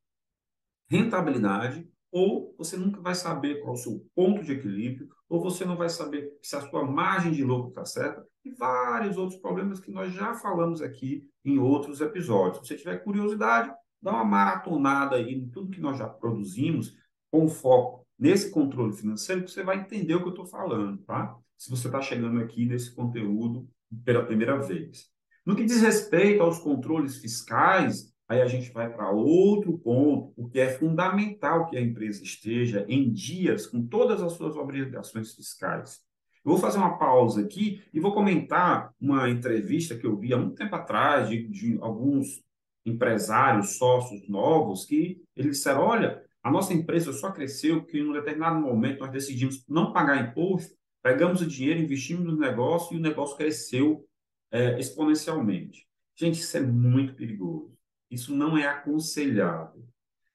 rentabilidade 0.89 1.87
ou 2.11 2.55
você 2.57 2.75
nunca 2.75 2.99
vai 2.99 3.13
saber 3.13 3.61
qual 3.61 3.75
é 3.75 3.77
o 3.77 3.81
seu 3.81 4.03
ponto 4.15 4.43
de 4.43 4.53
equilíbrio, 4.53 5.09
ou 5.29 5.39
você 5.39 5.65
não 5.65 5.77
vai 5.77 5.89
saber 5.89 6.35
se 6.41 6.55
a 6.55 6.61
sua 6.61 6.83
margem 6.83 7.31
de 7.31 7.43
lucro 7.43 7.69
está 7.69 7.85
certa, 7.85 8.25
e 8.43 8.49
vários 8.51 9.17
outros 9.17 9.39
problemas 9.39 9.79
que 9.79 9.91
nós 9.91 10.11
já 10.11 10.33
falamos 10.33 10.81
aqui 10.81 11.29
em 11.43 11.59
outros 11.59 12.01
episódios. 12.01 12.65
Se 12.65 12.73
você 12.73 12.77
tiver 12.77 13.03
curiosidade, 13.03 13.71
dá 14.05 14.11
uma 14.11 14.23
maratonada 14.23 15.15
aí 15.15 15.33
em 15.33 15.49
tudo 15.49 15.71
que 15.71 15.81
nós 15.81 15.97
já 15.97 16.07
produzimos, 16.07 16.95
com 17.31 17.49
foco 17.49 18.05
nesse 18.17 18.51
controle 18.51 18.93
financeiro, 18.93 19.43
que 19.43 19.51
você 19.51 19.63
vai 19.63 19.79
entender 19.79 20.15
o 20.15 20.21
que 20.21 20.27
eu 20.27 20.29
estou 20.29 20.45
falando, 20.45 20.97
tá? 20.99 21.35
Se 21.57 21.69
você 21.69 21.87
está 21.87 22.01
chegando 22.01 22.39
aqui 22.39 22.65
nesse 22.65 22.93
conteúdo 22.93 23.67
pela 24.03 24.25
primeira 24.25 24.57
vez. 24.57 25.07
No 25.45 25.55
que 25.55 25.65
diz 25.65 25.81
respeito 25.81 26.41
aos 26.41 26.59
controles 26.59 27.17
fiscais, 27.17 28.15
Aí 28.27 28.41
a 28.41 28.47
gente 28.47 28.71
vai 28.71 28.91
para 28.91 29.11
outro 29.11 29.77
ponto, 29.77 30.33
porque 30.35 30.59
é 30.59 30.69
fundamental 30.69 31.67
que 31.67 31.77
a 31.77 31.81
empresa 31.81 32.23
esteja 32.23 32.83
em 32.89 33.11
dias 33.11 33.67
com 33.67 33.85
todas 33.85 34.19
as 34.19 34.33
suas 34.33 34.55
obrigações 34.55 35.35
fiscais. 35.35 35.99
Eu 36.43 36.51
vou 36.51 36.57
fazer 36.57 36.79
uma 36.79 36.97
pausa 36.97 37.41
aqui 37.41 37.83
e 37.93 37.99
vou 37.99 38.13
comentar 38.13 38.91
uma 38.99 39.29
entrevista 39.29 39.95
que 39.95 40.07
eu 40.07 40.17
vi 40.17 40.33
há 40.33 40.37
muito 40.37 40.55
tempo 40.55 40.75
atrás 40.75 41.29
de, 41.29 41.47
de 41.47 41.77
alguns 41.81 42.43
empresários, 42.85 43.77
sócios 43.77 44.27
novos, 44.29 44.85
que 44.85 45.21
eles 45.35 45.57
disseram: 45.57 45.81
olha, 45.81 46.23
a 46.43 46.51
nossa 46.51 46.73
empresa 46.73 47.11
só 47.11 47.31
cresceu 47.31 47.81
porque 47.81 47.97
em 47.97 48.07
um 48.07 48.13
determinado 48.13 48.59
momento 48.59 48.99
nós 48.99 49.11
decidimos 49.11 49.65
não 49.67 49.91
pagar 49.91 50.29
imposto, 50.29 50.75
pegamos 51.01 51.41
o 51.41 51.47
dinheiro, 51.47 51.79
investimos 51.79 52.23
no 52.25 52.37
negócio 52.37 52.95
e 52.95 52.99
o 52.99 53.01
negócio 53.01 53.35
cresceu 53.35 54.05
é, 54.51 54.79
exponencialmente. 54.79 55.87
Gente, 56.15 56.39
isso 56.39 56.55
é 56.55 56.61
muito 56.61 57.15
perigoso. 57.15 57.75
Isso 58.09 58.35
não 58.35 58.57
é 58.57 58.67
aconselhável. 58.67 59.83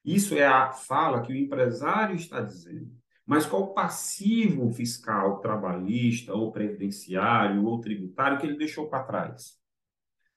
Isso 0.03 0.35
é 0.35 0.45
a 0.45 0.71
fala 0.71 1.21
que 1.21 1.31
o 1.31 1.35
empresário 1.35 2.15
está 2.15 2.41
dizendo. 2.41 2.91
Mas 3.25 3.45
qual 3.45 3.63
o 3.63 3.73
passivo 3.73 4.69
fiscal 4.71 5.39
trabalhista, 5.39 6.33
ou 6.33 6.51
previdenciário, 6.51 7.63
ou 7.63 7.79
tributário 7.79 8.37
que 8.37 8.45
ele 8.45 8.57
deixou 8.57 8.89
para 8.89 9.03
trás? 9.03 9.60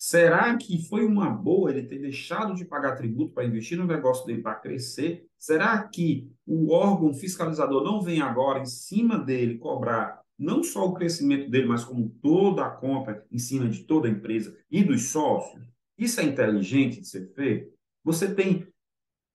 Será 0.07 0.55
que 0.59 0.87
foi 0.87 1.07
uma 1.07 1.31
boa 1.31 1.71
ele 1.71 1.89
ter 1.89 1.99
deixado 1.99 2.55
de 2.55 2.67
pagar 2.67 2.95
tributo 2.95 3.33
para 3.33 3.47
investir 3.47 3.79
no 3.79 3.87
negócio 3.87 4.27
dele 4.27 4.43
para 4.43 4.57
crescer? 4.57 5.27
Será 5.39 5.83
que 5.89 6.31
o 6.47 6.71
órgão 6.75 7.15
fiscalizador 7.15 7.83
não 7.83 8.03
vem 8.03 8.21
agora 8.21 8.59
em 8.59 8.67
cima 8.67 9.19
dele 9.19 9.57
cobrar 9.57 10.21
não 10.39 10.63
só 10.63 10.85
o 10.85 10.93
crescimento 10.93 11.49
dele, 11.51 11.69
mas 11.69 11.87
como 11.87 12.11
toda 12.21 12.67
a 12.67 12.71
conta 12.71 13.25
em 13.33 13.39
cima 13.39 13.67
de 13.67 13.85
toda 13.85 14.07
a 14.07 14.11
empresa 14.11 14.55
e 14.71 14.85
dos 14.85 15.09
sócios? 15.09 15.67
Isso 15.97 16.21
é 16.21 16.25
inteligente 16.25 17.01
de 17.01 17.09
ser 17.09 17.33
feito? 17.33 17.73
Você 18.05 18.35
tem 18.35 18.69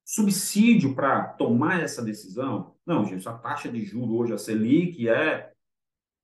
subsídio 0.05 0.93
para 0.93 1.29
tomar 1.29 1.81
essa 1.81 2.03
decisão? 2.03 2.75
Não, 2.85 3.03
gente, 3.05 3.27
a 3.27 3.33
taxa 3.33 3.71
de 3.71 3.83
juro 3.83 4.13
hoje, 4.17 4.33
a 4.33 4.37
Selic, 4.37 5.09
é 5.09 5.51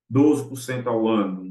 12% 0.08 0.86
ao 0.86 1.08
ano. 1.08 1.50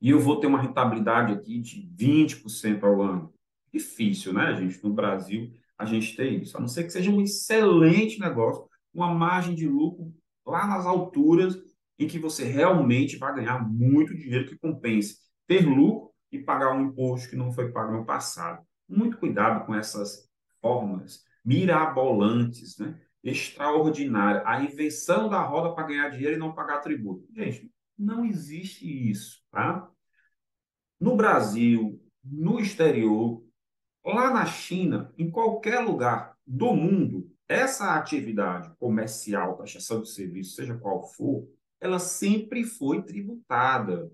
E 0.00 0.10
eu 0.10 0.20
vou 0.20 0.38
ter 0.38 0.46
uma 0.46 0.60
rentabilidade 0.60 1.32
aqui 1.32 1.60
de 1.60 1.88
20% 1.96 2.82
ao 2.84 3.02
ano. 3.02 3.32
Difícil, 3.72 4.32
né, 4.32 4.54
gente? 4.56 4.82
No 4.82 4.92
Brasil, 4.92 5.52
a 5.78 5.84
gente 5.84 6.16
tem 6.16 6.42
isso. 6.42 6.56
A 6.56 6.60
não 6.60 6.68
ser 6.68 6.84
que 6.84 6.90
seja 6.90 7.10
um 7.10 7.20
excelente 7.20 8.18
negócio, 8.20 8.66
uma 8.92 9.12
margem 9.12 9.54
de 9.54 9.66
lucro 9.68 10.14
lá 10.44 10.66
nas 10.66 10.86
alturas, 10.86 11.56
em 11.98 12.06
que 12.06 12.18
você 12.18 12.44
realmente 12.44 13.16
vai 13.16 13.34
ganhar 13.34 13.58
muito 13.66 14.14
dinheiro 14.14 14.46
que 14.46 14.58
compense 14.58 15.18
ter 15.46 15.64
lucro 15.66 16.10
e 16.30 16.38
pagar 16.38 16.74
um 16.74 16.86
imposto 16.86 17.30
que 17.30 17.36
não 17.36 17.52
foi 17.52 17.72
pago 17.72 17.92
no 17.92 18.04
passado. 18.04 18.64
Muito 18.88 19.18
cuidado 19.18 19.64
com 19.64 19.74
essas 19.74 20.28
fórmulas 20.60 21.24
mirabolantes, 21.44 22.76
né? 22.78 23.00
extraordinária. 23.22 24.42
A 24.46 24.62
invenção 24.62 25.28
da 25.28 25.42
roda 25.42 25.74
para 25.74 25.86
ganhar 25.86 26.08
dinheiro 26.10 26.36
e 26.36 26.38
não 26.38 26.54
pagar 26.54 26.80
tributo. 26.80 27.26
Gente, 27.34 27.70
não 27.98 28.24
existe 28.24 28.86
isso. 28.86 29.42
Tá? 29.50 29.88
No 31.00 31.16
Brasil, 31.16 32.00
no 32.24 32.58
exterior, 32.60 33.44
lá 34.04 34.32
na 34.32 34.46
China, 34.46 35.12
em 35.18 35.30
qualquer 35.30 35.80
lugar 35.80 36.36
do 36.46 36.74
mundo, 36.74 37.30
essa 37.48 37.94
atividade 37.94 38.72
comercial, 38.78 39.56
taxação 39.56 40.02
de 40.02 40.10
serviço, 40.10 40.56
seja 40.56 40.76
qual 40.76 41.02
for, 41.02 41.48
ela 41.80 41.98
sempre 41.98 42.64
foi 42.64 43.02
tributada 43.02 44.10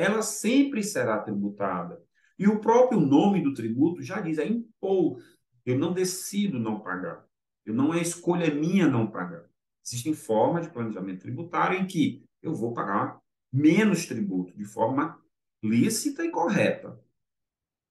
ela 0.00 0.22
sempre 0.22 0.82
será 0.82 1.18
tributada. 1.18 2.02
E 2.38 2.48
o 2.48 2.58
próprio 2.58 2.98
nome 2.98 3.42
do 3.42 3.52
tributo 3.52 4.02
já 4.02 4.18
diz, 4.18 4.38
é 4.38 4.46
imposto. 4.46 5.22
Eu 5.64 5.78
não 5.78 5.92
decido 5.92 6.58
não 6.58 6.80
pagar. 6.80 7.22
Eu 7.66 7.74
não 7.74 7.92
é 7.92 8.00
escolha 8.00 8.52
minha 8.52 8.88
não 8.88 9.06
pagar. 9.06 9.44
Existem 9.84 10.14
formas 10.14 10.66
de 10.66 10.72
planejamento 10.72 11.20
tributário 11.20 11.78
em 11.78 11.86
que 11.86 12.24
eu 12.42 12.54
vou 12.54 12.72
pagar 12.72 13.20
menos 13.52 14.06
tributo 14.06 14.56
de 14.56 14.64
forma 14.64 15.20
lícita 15.62 16.24
e 16.24 16.30
correta. 16.30 16.98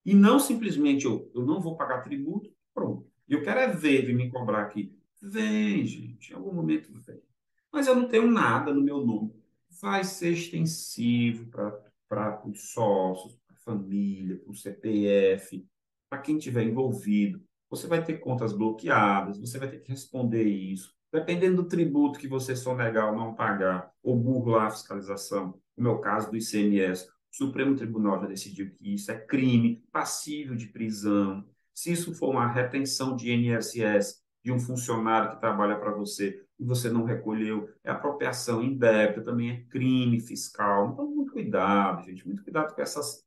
E 0.04 0.14
não 0.14 0.38
simplesmente 0.38 1.04
eu, 1.04 1.30
eu 1.34 1.44
não 1.44 1.60
vou 1.60 1.76
pagar 1.76 2.02
tributo, 2.02 2.50
pronto. 2.74 3.06
Eu 3.28 3.42
quero 3.42 3.60
é 3.60 3.68
ver, 3.68 4.06
vir 4.06 4.14
me 4.14 4.30
cobrar 4.30 4.62
aqui. 4.62 4.96
Vem, 5.20 5.86
gente, 5.86 6.32
em 6.32 6.34
algum 6.34 6.52
momento 6.52 6.90
vem. 6.92 7.20
Mas 7.70 7.86
eu 7.86 7.94
não 7.94 8.08
tenho 8.08 8.28
nada 8.28 8.72
no 8.72 8.82
meu 8.82 9.04
nome. 9.04 9.32
Vai 9.80 10.02
ser 10.02 10.32
extensivo 10.32 11.48
para 12.08 12.42
os 12.46 12.72
sócios, 12.72 13.36
para 13.46 13.54
a 13.54 13.58
família, 13.58 14.36
para 14.38 14.50
o 14.50 14.54
CPF, 14.54 15.64
para 16.08 16.18
quem 16.18 16.38
estiver 16.38 16.64
envolvido. 16.64 17.40
Você 17.68 17.86
vai 17.86 18.02
ter 18.02 18.18
contas 18.18 18.52
bloqueadas, 18.52 19.38
você 19.38 19.58
vai 19.58 19.70
ter 19.70 19.80
que 19.80 19.90
responder 19.90 20.42
isso. 20.42 20.92
Dependendo 21.12 21.62
do 21.62 21.68
tributo 21.68 22.18
que 22.18 22.28
você 22.28 22.54
sonegar 22.54 23.10
ou 23.10 23.16
não 23.18 23.34
pagar, 23.34 23.92
ou 24.02 24.16
burlar 24.16 24.66
a 24.66 24.70
fiscalização, 24.70 25.60
no 25.76 25.82
meu 25.82 25.98
caso 25.98 26.30
do 26.30 26.36
ICMS, 26.36 27.08
o 27.32 27.36
Supremo 27.36 27.74
Tribunal 27.74 28.20
já 28.20 28.26
decidiu 28.26 28.70
que 28.70 28.94
isso 28.94 29.10
é 29.10 29.18
crime, 29.18 29.84
passível 29.90 30.54
de 30.54 30.66
prisão. 30.66 31.44
Se 31.74 31.92
isso 31.92 32.14
for 32.14 32.30
uma 32.30 32.46
retenção 32.46 33.16
de 33.16 33.32
INSS 33.32 34.22
de 34.42 34.52
um 34.52 34.60
funcionário 34.60 35.30
que 35.30 35.40
trabalha 35.40 35.78
para 35.78 35.92
você 35.92 36.44
e 36.58 36.64
você 36.64 36.90
não 36.90 37.04
recolheu, 37.04 37.68
é 37.82 37.90
apropriação 37.90 38.62
indébita, 38.62 39.22
também 39.22 39.50
é 39.50 39.64
crime 39.64 40.20
fiscal. 40.20 40.92
Então, 40.92 41.10
muito 41.10 41.32
cuidado, 41.32 42.04
gente, 42.04 42.26
muito 42.26 42.42
cuidado 42.42 42.74
com 42.74 42.82
essas 42.82 43.24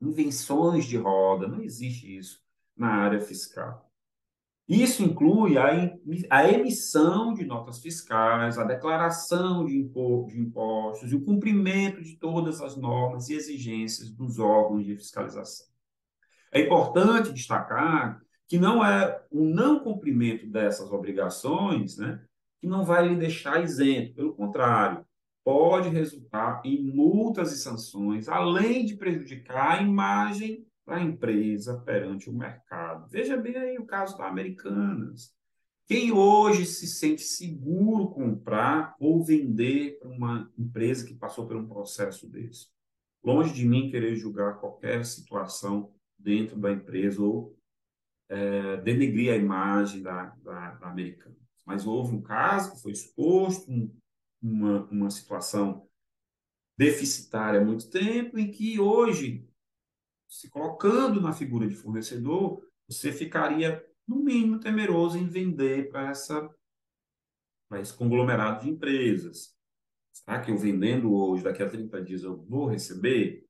invenções 0.00 0.84
de 0.84 0.96
roda, 0.96 1.48
não 1.48 1.62
existe 1.62 2.16
isso 2.16 2.42
na 2.76 2.88
área 2.88 3.20
fiscal. 3.20 3.90
Isso 4.66 5.02
inclui 5.02 5.58
a, 5.58 6.50
emissão 6.50 7.34
de 7.34 7.44
notas 7.44 7.80
fiscais, 7.80 8.58
a 8.58 8.64
declaração 8.64 9.66
de 9.66 9.76
impostos 9.76 11.12
e 11.12 11.14
o 11.14 11.24
cumprimento 11.24 12.02
de 12.02 12.16
todas 12.16 12.62
as 12.62 12.74
normas 12.74 13.28
e 13.28 13.34
exigências 13.34 14.10
dos 14.10 14.38
órgãos 14.38 14.86
de 14.86 14.96
fiscalização. 14.96 15.66
É 16.50 16.60
importante 16.60 17.32
destacar 17.32 18.22
que 18.48 18.58
não 18.58 18.84
é 18.84 19.20
o 19.30 19.44
não 19.44 19.80
cumprimento 19.80 20.46
dessas 20.46 20.90
obrigações, 20.90 21.98
né, 21.98 22.22
que 22.58 22.66
não 22.66 22.84
vai 22.84 23.06
lhe 23.06 23.16
deixar 23.16 23.62
isento, 23.62 24.14
pelo 24.14 24.34
contrário, 24.34 25.04
pode 25.44 25.90
resultar 25.90 26.62
em 26.64 26.82
multas 26.82 27.52
e 27.52 27.58
sanções, 27.58 28.28
além 28.28 28.86
de 28.86 28.96
prejudicar 28.96 29.78
a 29.78 29.82
imagem 29.82 30.66
da 30.86 31.00
empresa 31.00 31.80
perante 31.80 32.28
o 32.28 32.32
mercado. 32.32 33.08
Veja 33.08 33.36
bem 33.36 33.56
aí 33.56 33.78
o 33.78 33.86
caso 33.86 34.18
da 34.18 34.26
Americanas. 34.26 35.34
Quem 35.86 36.12
hoje 36.12 36.64
se 36.64 36.86
sente 36.86 37.22
seguro 37.22 38.08
comprar 38.10 38.94
ou 38.98 39.22
vender 39.22 39.98
para 39.98 40.08
uma 40.08 40.50
empresa 40.58 41.06
que 41.06 41.14
passou 41.14 41.46
por 41.46 41.56
um 41.56 41.68
processo 41.68 42.28
desse? 42.28 42.68
Longe 43.22 43.52
de 43.52 43.66
mim 43.66 43.90
querer 43.90 44.16
julgar 44.16 44.60
qualquer 44.60 45.04
situação 45.04 45.92
dentro 46.18 46.58
da 46.58 46.72
empresa 46.72 47.22
ou 47.22 47.56
é, 48.28 48.78
denegrir 48.78 49.32
a 49.32 49.36
imagem 49.36 50.02
da, 50.02 50.34
da, 50.42 50.70
da 50.72 50.88
americana. 50.88 51.36
Mas 51.66 51.86
houve 51.86 52.14
um 52.14 52.22
caso 52.22 52.72
que 52.72 52.82
foi 52.82 52.92
exposto, 52.92 53.70
um, 53.70 53.94
uma, 54.42 54.84
uma 54.90 55.10
situação 55.10 55.86
deficitária 56.76 57.60
há 57.60 57.64
muito 57.64 57.88
tempo, 57.88 58.38
em 58.38 58.50
que 58.50 58.80
hoje, 58.80 59.46
se 60.34 60.50
colocando 60.50 61.20
na 61.20 61.32
figura 61.32 61.64
de 61.64 61.76
fornecedor, 61.76 62.60
você 62.88 63.12
ficaria, 63.12 63.84
no 64.06 64.16
mínimo, 64.16 64.58
temeroso 64.58 65.16
em 65.16 65.28
vender 65.28 65.88
para 65.90 66.10
essa 66.10 66.50
para 67.68 67.80
esse 67.80 67.94
conglomerado 67.94 68.62
de 68.62 68.70
empresas. 68.70 69.56
Será 70.12 70.40
que 70.40 70.50
eu 70.50 70.58
vendendo 70.58 71.14
hoje, 71.14 71.42
daqui 71.42 71.62
a 71.62 71.68
30 71.68 72.02
dias, 72.02 72.22
eu 72.22 72.36
vou 72.36 72.66
receber? 72.66 73.44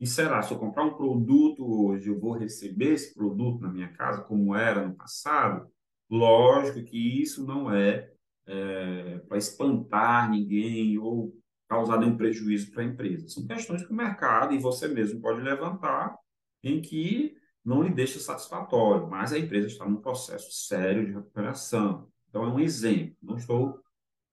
E 0.00 0.06
será, 0.06 0.42
se 0.42 0.52
eu 0.52 0.58
comprar 0.58 0.84
um 0.84 0.96
produto 0.96 1.64
hoje, 1.64 2.08
eu 2.08 2.18
vou 2.18 2.32
receber 2.32 2.94
esse 2.94 3.14
produto 3.14 3.60
na 3.60 3.70
minha 3.70 3.92
casa, 3.92 4.22
como 4.22 4.54
era 4.54 4.86
no 4.86 4.94
passado? 4.94 5.70
Lógico 6.10 6.82
que 6.82 7.22
isso 7.22 7.46
não 7.46 7.72
é, 7.72 8.10
é 8.46 9.18
para 9.20 9.38
espantar 9.38 10.30
ninguém 10.30 10.98
ou 10.98 11.39
causar 11.70 12.00
nenhum 12.00 12.16
prejuízo 12.16 12.72
para 12.72 12.82
a 12.82 12.86
empresa. 12.86 13.28
São 13.28 13.46
questões 13.46 13.86
que 13.86 13.92
o 13.92 13.96
mercado 13.96 14.52
e 14.52 14.58
você 14.58 14.88
mesmo 14.88 15.20
pode 15.20 15.40
levantar 15.40 16.18
em 16.64 16.82
que 16.82 17.36
não 17.64 17.80
lhe 17.80 17.90
deixa 17.90 18.18
satisfatório, 18.18 19.08
mas 19.08 19.32
a 19.32 19.38
empresa 19.38 19.68
está 19.68 19.88
num 19.88 20.00
processo 20.00 20.50
sério 20.50 21.06
de 21.06 21.12
recuperação. 21.12 22.10
Então, 22.28 22.44
é 22.44 22.48
um 22.48 22.58
exemplo. 22.58 23.16
Não 23.22 23.36
estou 23.36 23.80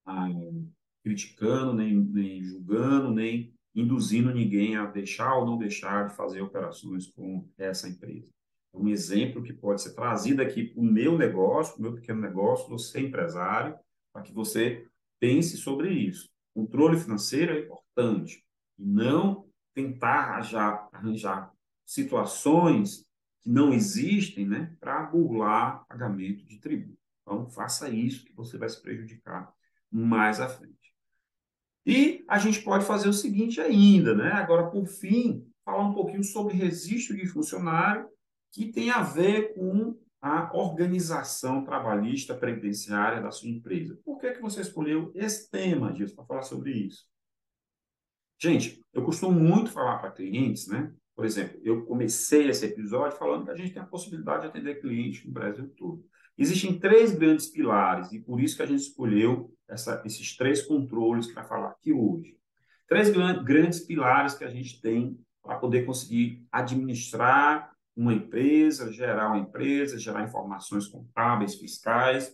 ah, 0.03 0.27
criticando, 1.03 1.73
nem, 1.73 1.95
nem 1.95 2.43
julgando, 2.43 3.11
nem 3.11 3.53
induzindo 3.75 4.33
ninguém 4.33 4.75
a 4.75 4.87
deixar 4.87 5.35
ou 5.35 5.45
não 5.45 5.59
deixar 5.59 6.07
de 6.07 6.15
fazer 6.15 6.41
operações 6.41 7.05
com 7.05 7.47
essa 7.55 7.87
empresa. 7.87 8.27
É 8.73 8.77
um 8.77 8.87
exemplo 8.87 9.43
que 9.43 9.53
pode 9.53 9.83
ser 9.83 9.93
trazido 9.93 10.41
aqui 10.41 10.63
para 10.63 10.81
o 10.81 10.83
meu 10.83 11.15
negócio, 11.15 11.75
para 11.75 11.79
o 11.79 11.83
meu 11.83 11.93
pequeno 11.93 12.19
negócio, 12.19 12.67
você 12.67 12.99
empresário, 12.99 13.77
para 14.11 14.23
que 14.23 14.33
você 14.33 14.87
pense 15.19 15.55
sobre 15.57 15.91
isso. 15.91 16.27
Controle 16.57 16.97
financeiro 16.97 17.53
é 17.53 17.59
importante. 17.59 18.43
E 18.79 18.83
não 18.83 19.47
tentar 19.75 20.31
arranjar, 20.31 20.89
arranjar 20.91 21.51
situações 21.85 23.05
que 23.41 23.49
não 23.51 23.71
existem 23.71 24.47
né, 24.47 24.75
para 24.79 25.03
burlar 25.03 25.85
pagamento 25.85 26.43
de 26.47 26.57
tributo. 26.57 26.97
Então, 27.21 27.47
faça 27.47 27.89
isso 27.89 28.25
que 28.25 28.33
você 28.33 28.57
vai 28.57 28.67
se 28.69 28.81
prejudicar 28.81 29.53
mais 29.91 30.41
à 30.41 30.49
frente. 30.49 30.95
E 31.85 32.25
a 32.27 32.39
gente 32.39 32.63
pode 32.63 32.85
fazer 32.85 33.07
o 33.07 33.13
seguinte 33.13 33.61
ainda, 33.61 34.15
né? 34.15 34.31
Agora, 34.31 34.71
por 34.71 34.87
fim, 34.87 35.47
falar 35.63 35.87
um 35.87 35.93
pouquinho 35.93 36.23
sobre 36.23 36.55
registro 36.55 37.15
de 37.15 37.27
funcionário, 37.27 38.09
que 38.51 38.71
tem 38.71 38.89
a 38.89 39.03
ver 39.03 39.53
com 39.53 39.95
a 40.21 40.51
organização 40.55 41.63
trabalhista 41.63 42.35
previdenciária 42.35 43.21
da 43.21 43.31
sua 43.31 43.49
empresa. 43.49 43.99
Por 44.03 44.19
que, 44.19 44.31
que 44.31 44.41
você 44.41 44.61
escolheu 44.61 45.11
esse 45.15 45.49
tema, 45.49 45.93
Gilson, 45.93 46.15
para 46.15 46.25
falar 46.25 46.41
sobre 46.41 46.71
isso? 46.71 47.05
Gente, 48.39 48.83
eu 48.93 49.03
costumo 49.03 49.39
muito 49.39 49.71
falar 49.71 49.97
para 49.97 50.11
clientes, 50.11 50.67
né? 50.67 50.93
Por 51.15 51.25
exemplo, 51.25 51.59
eu 51.63 51.83
comecei 51.85 52.47
esse 52.47 52.65
episódio 52.65 53.17
falando 53.17 53.45
que 53.45 53.51
a 53.51 53.55
gente 53.55 53.73
tem 53.73 53.81
a 53.81 53.85
possibilidade 53.85 54.41
de 54.41 54.47
atender 54.47 54.79
clientes 54.79 55.25
no 55.25 55.31
Brasil 55.31 55.67
todo. 55.75 56.05
Existem 56.37 56.77
três 56.77 57.15
grandes 57.15 57.47
pilares, 57.47 58.11
e 58.11 58.19
por 58.19 58.39
isso 58.39 58.55
que 58.55 58.61
a 58.61 58.67
gente 58.67 58.81
escolheu 58.81 59.51
essa, 59.67 60.03
esses 60.05 60.37
três 60.37 60.61
controles 60.61 61.25
para 61.27 61.43
falar 61.43 61.69
aqui 61.69 61.91
hoje. 61.91 62.37
Três 62.87 63.09
grandes 63.09 63.79
pilares 63.79 64.35
que 64.35 64.43
a 64.43 64.49
gente 64.49 64.79
tem 64.79 65.19
para 65.41 65.57
poder 65.57 65.85
conseguir 65.85 66.45
administrar 66.51 67.71
uma 67.97 68.13
empresa, 68.13 68.93
gerar 68.93 69.29
uma 69.29 69.39
empresa, 69.39 69.97
gerar 69.97 70.23
informações 70.23 70.87
contábeis, 70.87 71.55
fiscais, 71.55 72.31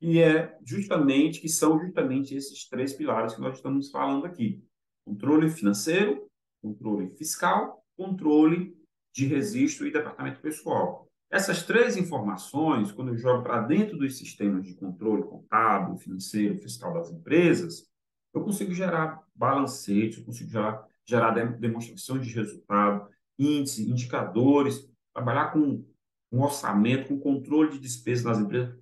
e 0.00 0.20
é 0.20 0.56
justamente 0.64 1.40
que 1.40 1.48
são 1.48 1.80
justamente 1.80 2.36
esses 2.36 2.68
três 2.68 2.92
pilares 2.92 3.34
que 3.34 3.40
nós 3.40 3.56
estamos 3.56 3.90
falando 3.90 4.26
aqui: 4.26 4.62
controle 5.06 5.48
financeiro, 5.48 6.28
controle 6.62 7.08
fiscal, 7.16 7.82
controle 7.96 8.76
de 9.12 9.26
registro 9.26 9.86
e 9.86 9.92
departamento 9.92 10.40
pessoal. 10.40 11.08
Essas 11.30 11.62
três 11.62 11.96
informações, 11.96 12.92
quando 12.92 13.08
eu 13.08 13.16
jogo 13.16 13.42
para 13.42 13.62
dentro 13.62 13.98
dos 13.98 14.16
sistemas 14.16 14.64
de 14.64 14.74
controle 14.74 15.22
contábil, 15.22 15.96
financeiro, 15.96 16.58
fiscal 16.58 16.92
das 16.94 17.10
empresas, 17.10 17.86
eu 18.32 18.42
consigo 18.42 18.72
gerar 18.72 19.22
balancetes, 19.34 20.18
eu 20.18 20.24
consigo 20.24 20.50
gerar, 20.50 20.86
gerar 21.04 21.32
demonstrações 21.32 22.26
de 22.26 22.34
resultado, 22.34 23.08
índices, 23.38 23.86
indicadores, 23.86 24.88
trabalhar 25.18 25.52
com 25.52 25.84
um 26.30 26.42
orçamento, 26.42 27.08
com 27.08 27.18
controle 27.18 27.72
de 27.72 27.78
despesas 27.78 28.24
das 28.24 28.38
empresas, 28.38 28.78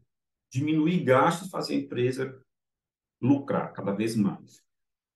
diminuir 0.53 1.03
gastos 1.03 1.51
fazer 1.51 1.75
a 1.75 1.79
empresa 1.79 2.41
lucrar 3.21 3.73
cada 3.73 3.93
vez 3.93 4.15
mais. 4.15 4.63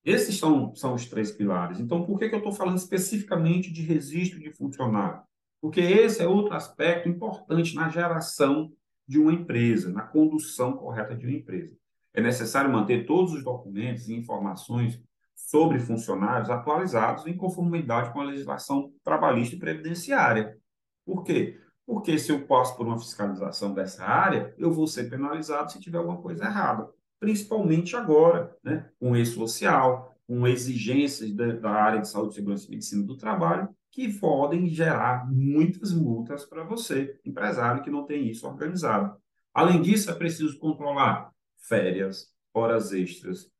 Esses 0.03 0.39
são, 0.39 0.75
são 0.75 0.95
os 0.95 1.07
três 1.07 1.31
pilares. 1.31 1.79
Então, 1.79 2.07
por 2.07 2.19
que, 2.19 2.29
que 2.29 2.35
eu 2.35 2.39
estou 2.39 2.53
falando 2.53 2.79
especificamente 2.79 3.71
de 3.71 3.83
registro 3.83 4.41
de 4.41 4.51
funcionário? 4.51 5.23
Porque 5.61 5.81
esse 5.81 6.23
é 6.23 6.27
outro 6.27 6.55
aspecto 6.55 7.09
importante 7.09 7.75
na 7.75 7.91
geração 7.91 8.73
de 9.07 9.19
uma 9.19 9.33
empresa, 9.33 9.93
na 9.93 10.03
condução 10.03 10.73
correta 10.73 11.15
de 11.15 11.27
uma 11.27 11.37
empresa. 11.37 11.77
É 12.15 12.23
necessário 12.23 12.73
manter 12.73 13.05
todos 13.05 13.35
os 13.35 13.45
documentos 13.45 14.09
e 14.09 14.15
informações 14.15 15.01
sobre 15.35 15.79
funcionários 15.79 16.49
atualizados 16.49 17.27
em 17.27 17.37
conformidade 17.37 18.13
com 18.13 18.21
a 18.21 18.25
legislação 18.25 18.93
trabalhista 19.05 19.55
e 19.55 19.59
previdenciária. 19.59 20.60
Por 21.05 21.25
quê? 21.25 21.61
Porque 21.87 22.19
se 22.19 22.31
eu 22.31 22.47
passo 22.47 22.77
por 22.77 22.87
uma 22.87 22.99
fiscalização 22.99 23.75
dessa 23.75 24.05
área, 24.05 24.55
eu 24.57 24.71
vou 24.73 24.87
ser 24.87 25.11
penalizado 25.11 25.73
se 25.73 25.81
tiver 25.81 25.99
alguma 25.99 26.21
coisa 26.21 26.45
errada, 26.45 26.89
principalmente 27.19 27.97
agora, 27.97 28.57
né, 28.63 28.91
com 28.99 29.17
e-social, 29.17 30.17
com 30.27 30.47
exigências 30.47 31.33
da, 31.33 31.53
da 31.53 31.71
área 31.71 32.01
de 32.01 32.09
saúde, 32.09 32.35
segurança 32.35 32.67
e 32.69 32.71
medicina 32.71 33.05
do 33.05 33.17
trabalho, 33.17 33.69
que 33.91 34.13
podem 34.19 34.69
gerar 34.69 35.29
muitas 35.29 35.93
multas 35.93 36.47
para 36.47 36.63
você, 36.63 37.19
empresário 37.25 37.83
que 37.83 37.91
não 37.91 38.07
tem 38.07 38.29
isso 38.29 38.47
organizado. 38.47 39.21
Além 39.53 39.83
disso, 39.83 40.11
é 40.11 40.15
preciso 40.15 40.59
controlar 40.61 41.33
férias, 41.59 42.33
horas 42.55 42.93
extras, 42.93 43.51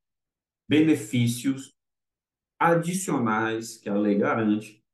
benefícios 0.69 1.75
adicionais 2.59 3.77
que 3.77 3.89
a 3.89 3.95
lei 3.95 4.17
garante, 4.17 4.85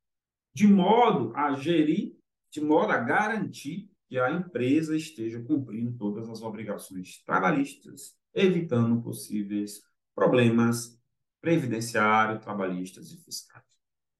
de 0.55 0.67
modo 0.67 1.33
a 1.37 1.53
gerir, 1.55 2.16
de 2.57 2.65
modo 2.65 2.91
a 2.91 2.97
garantir 2.97 3.91
que 4.09 4.19
a 4.19 4.31
empresa 4.31 4.97
esteja 4.97 5.43
cumprindo 5.43 5.93
todas 5.99 6.27
as 6.31 6.41
obrigações 6.41 7.23
trabalhistas, 7.23 8.17
evitando 8.33 9.03
possíveis 9.03 9.83
problemas 10.15 10.99
previdenciários, 11.39 12.43
trabalhistas 12.43 13.13
e 13.13 13.19
fiscais. 13.19 13.63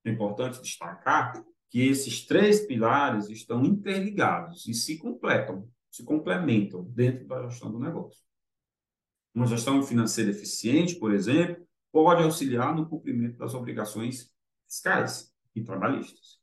É 0.05 0.11
importante 0.11 0.61
destacar 0.61 1.43
que 1.71 1.81
esses 1.81 2.27
três 2.27 2.67
pilares 2.67 3.31
estão 3.31 3.65
interligados 3.65 4.67
e 4.67 4.75
se 4.75 4.99
completam, 4.99 5.67
se 5.91 6.05
complementam 6.05 6.85
dentro 6.85 7.27
da 7.27 7.49
gestão 7.49 7.73
do 7.73 7.79
negócio. 7.79 8.23
Uma 9.35 9.47
gestão 9.47 9.83
financeira 9.83 10.31
eficiente, 10.31 10.97
por 10.97 11.15
exemplo, 11.15 11.67
pode 11.91 12.23
auxiliar 12.23 12.75
no 12.77 12.87
cumprimento 12.87 13.39
das 13.39 13.55
obrigações 13.55 14.31
fiscais 14.67 15.33
e 15.55 15.63
trabalhistas. 15.63 16.36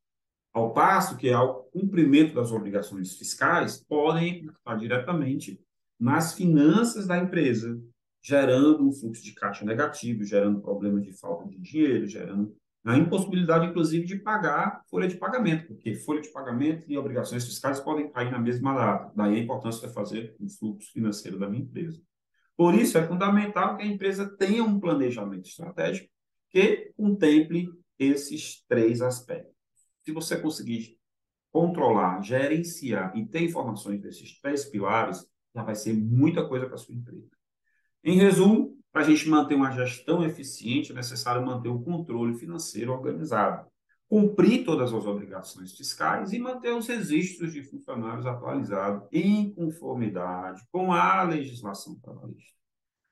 Ao 0.53 0.71
passo 0.71 1.17
que, 1.17 1.31
ao 1.31 1.63
cumprimento 1.65 2.35
das 2.35 2.51
obrigações 2.51 3.17
fiscais, 3.17 3.83
podem 3.83 4.41
impactar 4.41 4.75
diretamente 4.75 5.59
nas 5.99 6.33
finanças 6.33 7.07
da 7.07 7.17
empresa, 7.17 7.81
gerando 8.21 8.87
um 8.87 8.91
fluxo 8.91 9.23
de 9.23 9.33
caixa 9.33 9.65
negativo, 9.65 10.23
gerando 10.23 10.61
problemas 10.61 11.03
de 11.03 11.11
falta 11.11 11.47
de 11.49 11.57
dinheiro, 11.57 12.05
gerando 12.05 12.55
a 12.85 12.97
impossibilidade, 12.97 13.67
inclusive, 13.67 14.05
de 14.05 14.17
pagar 14.17 14.81
folha 14.89 15.07
de 15.07 15.15
pagamento, 15.15 15.67
porque 15.67 15.95
folha 15.95 16.21
de 16.21 16.29
pagamento 16.29 16.85
e 16.91 16.97
obrigações 16.97 17.45
fiscais 17.45 17.79
podem 17.79 18.11
cair 18.11 18.29
na 18.29 18.39
mesma 18.39 18.75
data. 18.75 19.11
Daí 19.15 19.35
a 19.35 19.39
importância 19.39 19.87
de 19.87 19.93
fazer 19.93 20.35
o 20.39 20.49
fluxo 20.49 20.91
financeiro 20.91 21.39
da 21.39 21.49
minha 21.49 21.63
empresa. 21.63 22.01
Por 22.57 22.75
isso, 22.75 22.97
é 22.97 23.07
fundamental 23.07 23.77
que 23.77 23.83
a 23.83 23.87
empresa 23.87 24.27
tenha 24.37 24.63
um 24.63 24.79
planejamento 24.79 25.47
estratégico 25.47 26.09
que 26.49 26.91
contemple 26.95 27.69
esses 27.97 28.63
três 28.67 29.01
aspectos. 29.01 29.52
Se 30.03 30.11
você 30.11 30.37
conseguir 30.37 30.97
controlar, 31.51 32.21
gerenciar 32.21 33.15
e 33.15 33.25
ter 33.25 33.43
informações 33.43 34.01
desses 34.01 34.39
três 34.39 34.65
pilares, 34.65 35.25
já 35.55 35.63
vai 35.63 35.75
ser 35.75 35.93
muita 35.93 36.47
coisa 36.47 36.65
para 36.65 36.77
sua 36.77 36.95
empresa. 36.95 37.29
Em 38.03 38.17
resumo, 38.17 38.77
para 38.91 39.01
a 39.01 39.05
gente 39.05 39.29
manter 39.29 39.55
uma 39.55 39.71
gestão 39.71 40.25
eficiente, 40.25 40.91
é 40.91 40.95
necessário 40.95 41.45
manter 41.45 41.69
o 41.69 41.81
controle 41.81 42.35
financeiro 42.35 42.91
organizado, 42.91 43.67
cumprir 44.09 44.65
todas 44.65 44.93
as 44.93 45.05
obrigações 45.05 45.75
fiscais 45.75 46.33
e 46.33 46.39
manter 46.39 46.73
os 46.73 46.87
registros 46.87 47.53
de 47.53 47.63
funcionários 47.63 48.25
atualizados 48.25 49.07
em 49.11 49.53
conformidade 49.53 50.61
com 50.71 50.91
a 50.91 51.23
legislação 51.23 51.99
trabalhista. 51.99 52.53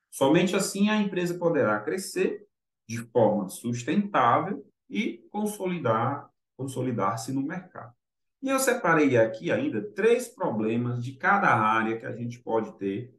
Somente 0.09 0.55
assim 0.55 0.89
a 0.89 1.01
empresa 1.01 1.37
poderá 1.37 1.79
crescer 1.79 2.45
de 2.87 2.97
forma 2.97 3.47
sustentável 3.47 4.65
e 4.89 5.25
consolidar 5.31 6.30
consolidar-se 6.61 7.33
no 7.33 7.41
mercado. 7.41 7.93
E 8.41 8.49
eu 8.49 8.59
separei 8.59 9.17
aqui 9.17 9.51
ainda 9.51 9.81
três 9.81 10.27
problemas 10.27 11.03
de 11.03 11.13
cada 11.13 11.47
área 11.47 11.97
que 11.97 12.05
a 12.05 12.15
gente 12.15 12.39
pode 12.39 12.77
ter 12.77 13.13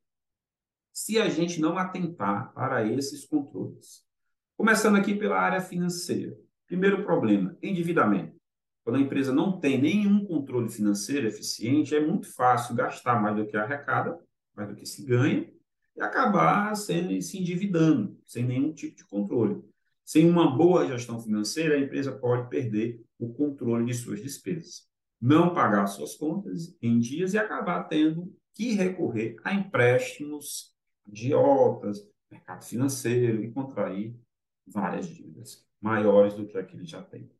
se 0.92 1.18
a 1.18 1.28
gente 1.28 1.61
não 1.61 1.76
atentar 1.76 2.52
para 2.52 2.87
esses 2.87 3.24
controles. 3.24 4.05
Começando 4.57 4.96
aqui 4.96 5.14
pela 5.14 5.40
área 5.40 5.61
financeira. 5.61 6.37
Primeiro 6.66 7.02
problema, 7.05 7.57
endividamento. 7.62 8.37
Quando 8.85 8.96
a 8.96 9.00
empresa 9.00 9.33
não 9.33 9.59
tem 9.59 9.81
nenhum 9.81 10.24
controle 10.24 10.68
financeiro 10.68 11.26
eficiente, 11.26 11.94
é 11.94 12.00
muito 12.05 12.33
fácil 12.35 12.74
gastar 12.74 13.20
mais 13.20 13.37
do 13.37 13.46
que 13.46 13.57
arrecada, 13.57 14.18
mais 14.55 14.68
do 14.68 14.74
que 14.74 14.87
se 14.87 15.05
ganha, 15.05 15.50
e 15.96 16.00
acabar 16.00 16.74
sendo, 16.74 17.20
se 17.22 17.38
endividando, 17.38 18.18
sem 18.24 18.44
nenhum 18.44 18.72
tipo 18.72 18.96
de 18.96 19.07
controle. 19.07 19.62
Sem 20.05 20.29
uma 20.29 20.57
boa 20.57 20.87
gestão 20.87 21.21
financeira, 21.21 21.75
a 21.77 21.79
empresa 21.79 22.12
pode 22.12 22.49
perder 22.49 23.01
o 23.19 23.33
controle 23.33 23.85
de 23.87 23.95
suas 23.95 24.21
despesas, 24.21 24.88
não 25.21 25.55
pagar 25.55 25.87
suas 25.87 26.17
contas 26.17 26.77
em 26.83 26.99
dias 26.99 27.35
e 27.35 27.38
acabar 27.38 27.85
tendo 27.85 28.35
que 28.55 28.73
recorrer 28.73 29.37
a 29.45 29.55
empréstimos 29.55 30.75
agiotas, 31.11 32.07
mercado 32.31 32.65
financeiro 32.65 33.43
e 33.43 33.53
contrair 33.53 34.15
várias 34.67 35.07
dívidas 35.07 35.67
maiores 35.81 36.35
do 36.35 36.47
que 36.47 36.59
a 36.59 36.65
que 36.65 36.77
ele 36.77 36.85
já 36.85 37.03
tem. 37.03 37.31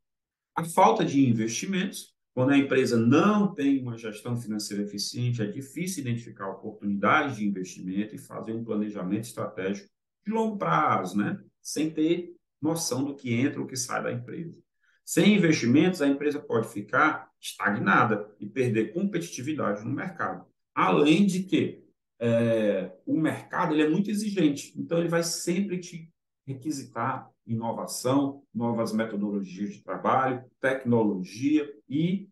A 0.55 0.65
falta 0.65 1.05
de 1.05 1.29
investimentos 1.29 2.13
Quando 2.35 2.53
a 2.53 2.57
empresa 2.57 2.97
não 2.97 3.55
tem 3.55 3.83
uma 3.83 3.99
gestão 3.99 4.37
financeira 4.39 4.83
eficiente, 4.83 5.43
é 5.43 5.47
difícil 5.47 6.01
identificar 6.01 6.49
oportunidades 6.49 7.37
de 7.37 7.47
investimento 7.47 8.15
e 8.15 8.19
fazer 8.19 8.55
um 8.55 8.65
planejamento 8.65 9.25
estratégico 9.25 9.91
de 10.25 10.33
longo 10.33 10.57
prazo, 10.57 11.19
né? 11.19 11.39
sem 11.61 11.91
ter 11.91 12.35
noção 12.63 13.05
do 13.05 13.17
que 13.17 13.35
entra 13.35 13.61
ou 13.61 13.67
que 13.67 13.77
sai 13.77 14.03
da 14.03 14.13
empresa. 14.13 14.63
Sem 15.05 15.35
investimentos, 15.35 16.01
a 16.01 16.07
empresa 16.07 16.39
pode 16.39 16.69
ficar 16.69 17.29
estagnada 17.41 18.33
e 18.39 18.47
perder 18.47 18.93
competitividade 18.93 19.85
no 19.85 19.91
mercado. 19.91 20.47
Além 20.75 21.27
de 21.27 21.43
que 21.43 21.85
é, 22.21 22.93
o 23.05 23.19
mercado 23.21 23.75
ele 23.75 23.83
é 23.83 23.89
muito 23.89 24.09
exigente, 24.09 24.73
então 24.77 24.99
ele 24.99 25.09
vai 25.09 25.25
sempre 25.25 25.79
te 25.79 26.09
requisitar 26.47 27.29
inovação, 27.45 28.45
novas 28.55 28.93
metodologias 28.93 29.75
de 29.75 29.83
trabalho, 29.83 30.45
tecnologia 30.61 31.69
e 31.89 32.29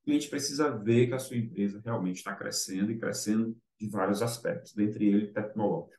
o 0.00 0.04
cliente 0.04 0.28
precisa 0.28 0.70
ver 0.70 1.08
que 1.08 1.14
a 1.14 1.18
sua 1.18 1.36
empresa 1.36 1.82
realmente 1.84 2.16
está 2.16 2.34
crescendo 2.34 2.92
e 2.92 2.98
crescendo 2.98 3.56
de 3.78 3.88
vários 3.88 4.22
aspectos, 4.22 4.72
dentre 4.72 5.06
eles 5.06 5.32
tecnológico. 5.32 5.98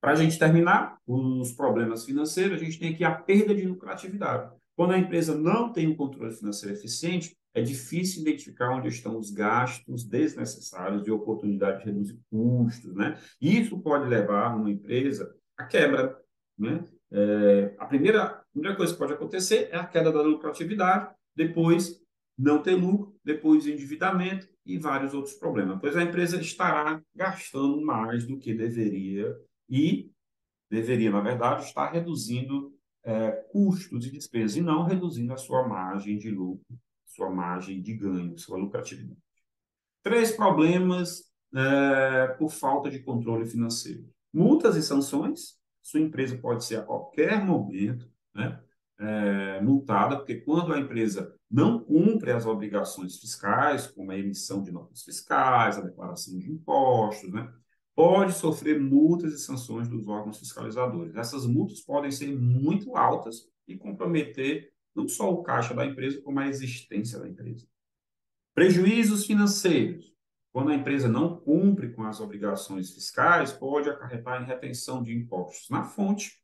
Para 0.00 0.12
a 0.12 0.16
gente 0.16 0.38
terminar, 0.38 0.98
os 1.06 1.52
problemas 1.52 2.04
financeiros, 2.04 2.60
a 2.60 2.64
gente 2.64 2.78
tem 2.78 2.94
aqui 2.94 3.04
a 3.04 3.14
perda 3.14 3.54
de 3.54 3.66
lucratividade. 3.66 4.50
Quando 4.74 4.92
a 4.92 4.98
empresa 4.98 5.36
não 5.36 5.70
tem 5.70 5.86
um 5.88 5.94
controle 5.94 6.34
financeiro 6.34 6.74
eficiente, 6.74 7.36
é 7.52 7.60
difícil 7.60 8.22
identificar 8.22 8.70
onde 8.70 8.88
estão 8.88 9.18
os 9.18 9.30
gastos 9.30 10.04
desnecessários 10.04 11.06
e 11.06 11.10
oportunidade 11.10 11.80
de 11.80 11.84
reduzir 11.84 12.18
custos. 12.30 12.94
Né? 12.94 13.18
Isso 13.40 13.78
pode 13.78 14.08
levar 14.08 14.56
uma 14.56 14.70
empresa 14.70 15.34
à 15.58 15.66
quebra. 15.66 16.16
Né? 16.58 16.82
É, 17.10 17.74
a, 17.78 17.86
primeira, 17.86 18.22
a 18.22 18.44
primeira 18.52 18.76
coisa 18.76 18.92
que 18.92 18.98
pode 18.98 19.12
acontecer 19.12 19.68
é 19.70 19.76
a 19.76 19.86
queda 19.86 20.12
da 20.12 20.22
lucratividade, 20.22 21.14
depois 21.36 22.00
não 22.38 22.62
ter 22.62 22.74
lucro, 22.74 23.14
depois 23.22 23.66
endividamento 23.66 24.48
e 24.64 24.78
vários 24.78 25.12
outros 25.12 25.34
problemas. 25.34 25.78
Pois 25.78 25.96
a 25.96 26.02
empresa 26.02 26.40
estará 26.40 27.02
gastando 27.14 27.84
mais 27.84 28.26
do 28.26 28.38
que 28.38 28.54
deveria 28.54 29.36
e 29.70 30.10
deveria, 30.68 31.10
na 31.10 31.20
verdade, 31.20 31.64
estar 31.64 31.90
reduzindo 31.90 32.74
é, 33.04 33.30
custos 33.52 34.06
e 34.06 34.10
despesas 34.10 34.56
e 34.56 34.60
não 34.60 34.84
reduzindo 34.84 35.32
a 35.32 35.36
sua 35.36 35.66
margem 35.66 36.18
de 36.18 36.30
lucro, 36.30 36.66
sua 37.06 37.30
margem 37.30 37.80
de 37.80 37.94
ganho, 37.94 38.38
sua 38.38 38.58
lucratividade. 38.58 39.20
Três 40.02 40.32
problemas 40.32 41.30
é, 41.54 42.28
por 42.38 42.50
falta 42.50 42.90
de 42.90 43.00
controle 43.00 43.46
financeiro. 43.46 44.08
Multas 44.32 44.76
e 44.76 44.82
sanções. 44.82 45.58
Sua 45.82 46.00
empresa 46.00 46.36
pode 46.36 46.64
ser 46.64 46.76
a 46.76 46.82
qualquer 46.82 47.44
momento 47.44 48.08
né, 48.34 48.60
é, 48.98 49.60
multada, 49.60 50.16
porque 50.16 50.36
quando 50.36 50.72
a 50.72 50.78
empresa 50.78 51.34
não 51.50 51.82
cumpre 51.82 52.30
as 52.30 52.46
obrigações 52.46 53.18
fiscais, 53.18 53.86
como 53.86 54.12
a 54.12 54.18
emissão 54.18 54.62
de 54.62 54.70
notas 54.70 55.02
fiscais, 55.02 55.78
a 55.78 55.80
declaração 55.80 56.38
de 56.38 56.50
impostos, 56.50 57.32
né, 57.32 57.52
pode 58.00 58.32
sofrer 58.32 58.80
multas 58.80 59.34
e 59.34 59.38
sanções 59.38 59.86
dos 59.86 60.08
órgãos 60.08 60.38
fiscalizadores. 60.38 61.14
Essas 61.14 61.44
multas 61.46 61.82
podem 61.82 62.10
ser 62.10 62.34
muito 62.34 62.96
altas 62.96 63.46
e 63.68 63.76
comprometer 63.76 64.72
não 64.94 65.06
só 65.06 65.30
o 65.30 65.42
caixa 65.42 65.74
da 65.74 65.84
empresa, 65.84 66.18
como 66.22 66.40
a 66.40 66.48
existência 66.48 67.18
da 67.18 67.28
empresa. 67.28 67.66
Prejuízos 68.54 69.26
financeiros. 69.26 70.14
Quando 70.50 70.70
a 70.70 70.74
empresa 70.74 71.10
não 71.10 71.38
cumpre 71.40 71.92
com 71.92 72.02
as 72.04 72.22
obrigações 72.22 72.90
fiscais, 72.90 73.52
pode 73.52 73.90
acarretar 73.90 74.42
em 74.42 74.46
retenção 74.46 75.02
de 75.02 75.14
impostos 75.14 75.68
na 75.68 75.84
fonte, 75.84 76.40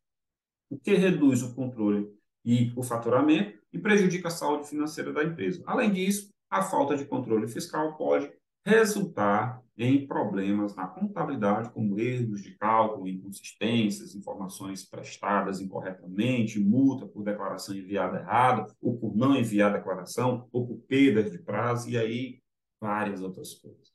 o 0.68 0.78
que 0.78 0.92
reduz 0.92 1.42
o 1.42 1.54
controle 1.54 2.06
e 2.44 2.70
o 2.76 2.82
faturamento 2.82 3.58
e 3.72 3.78
prejudica 3.78 4.28
a 4.28 4.30
saúde 4.30 4.68
financeira 4.68 5.10
da 5.10 5.24
empresa. 5.24 5.64
Além 5.66 5.90
disso, 5.90 6.28
a 6.50 6.62
falta 6.62 6.98
de 6.98 7.06
controle 7.06 7.48
fiscal 7.48 7.96
pode 7.96 8.30
resultar 8.66 9.62
em 9.78 10.06
problemas 10.06 10.74
na 10.74 10.88
contabilidade, 10.88 11.70
como 11.70 12.00
erros 12.00 12.42
de 12.42 12.56
cálculo, 12.56 13.06
inconsistências, 13.06 14.16
informações 14.16 14.84
prestadas 14.84 15.60
incorretamente, 15.60 16.58
multa 16.58 17.06
por 17.06 17.22
declaração 17.22 17.76
enviada 17.76 18.18
errada, 18.18 18.66
ou 18.82 18.98
por 18.98 19.16
não 19.16 19.36
enviar 19.36 19.72
declaração, 19.72 20.48
ou 20.50 20.66
por 20.66 20.78
perdas 20.88 21.30
de 21.30 21.38
prazo, 21.38 21.88
e 21.88 21.96
aí 21.96 22.42
várias 22.80 23.22
outras 23.22 23.54
coisas. 23.54 23.92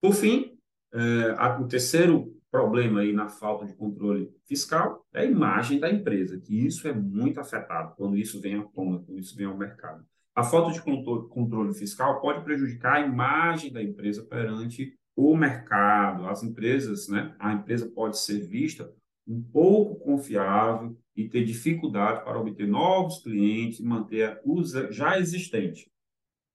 Por 0.00 0.14
fim, 0.14 0.56
é, 0.92 1.32
o 1.60 1.66
terceiro 1.66 2.32
problema 2.50 3.00
aí 3.00 3.12
na 3.12 3.28
falta 3.28 3.66
de 3.66 3.74
controle 3.74 4.30
fiscal 4.46 5.04
é 5.12 5.22
a 5.22 5.24
imagem 5.24 5.80
da 5.80 5.90
empresa, 5.90 6.38
que 6.38 6.66
isso 6.66 6.86
é 6.86 6.92
muito 6.92 7.40
afetado 7.40 7.96
quando 7.96 8.16
isso 8.16 8.40
vem 8.40 8.54
à 8.60 8.62
tona, 8.62 9.00
quando 9.00 9.18
isso 9.18 9.34
vem 9.34 9.46
ao 9.46 9.56
mercado. 9.56 10.06
A 10.38 10.44
falta 10.44 10.70
de 10.70 10.80
controle 10.80 11.74
fiscal 11.74 12.20
pode 12.20 12.44
prejudicar 12.44 12.94
a 12.94 13.00
imagem 13.00 13.72
da 13.72 13.82
empresa 13.82 14.22
perante 14.22 14.96
o 15.16 15.36
mercado. 15.36 16.28
As 16.28 16.44
empresas, 16.44 17.08
né? 17.08 17.34
A 17.40 17.52
empresa 17.52 17.90
pode 17.90 18.20
ser 18.20 18.46
vista 18.46 18.94
um 19.26 19.42
pouco 19.42 19.96
confiável 19.96 20.96
e 21.16 21.28
ter 21.28 21.44
dificuldade 21.44 22.24
para 22.24 22.38
obter 22.38 22.68
novos 22.68 23.20
clientes 23.20 23.80
e 23.80 23.82
manter 23.82 24.40
os 24.44 24.70
já 24.92 25.18
existentes. 25.18 25.88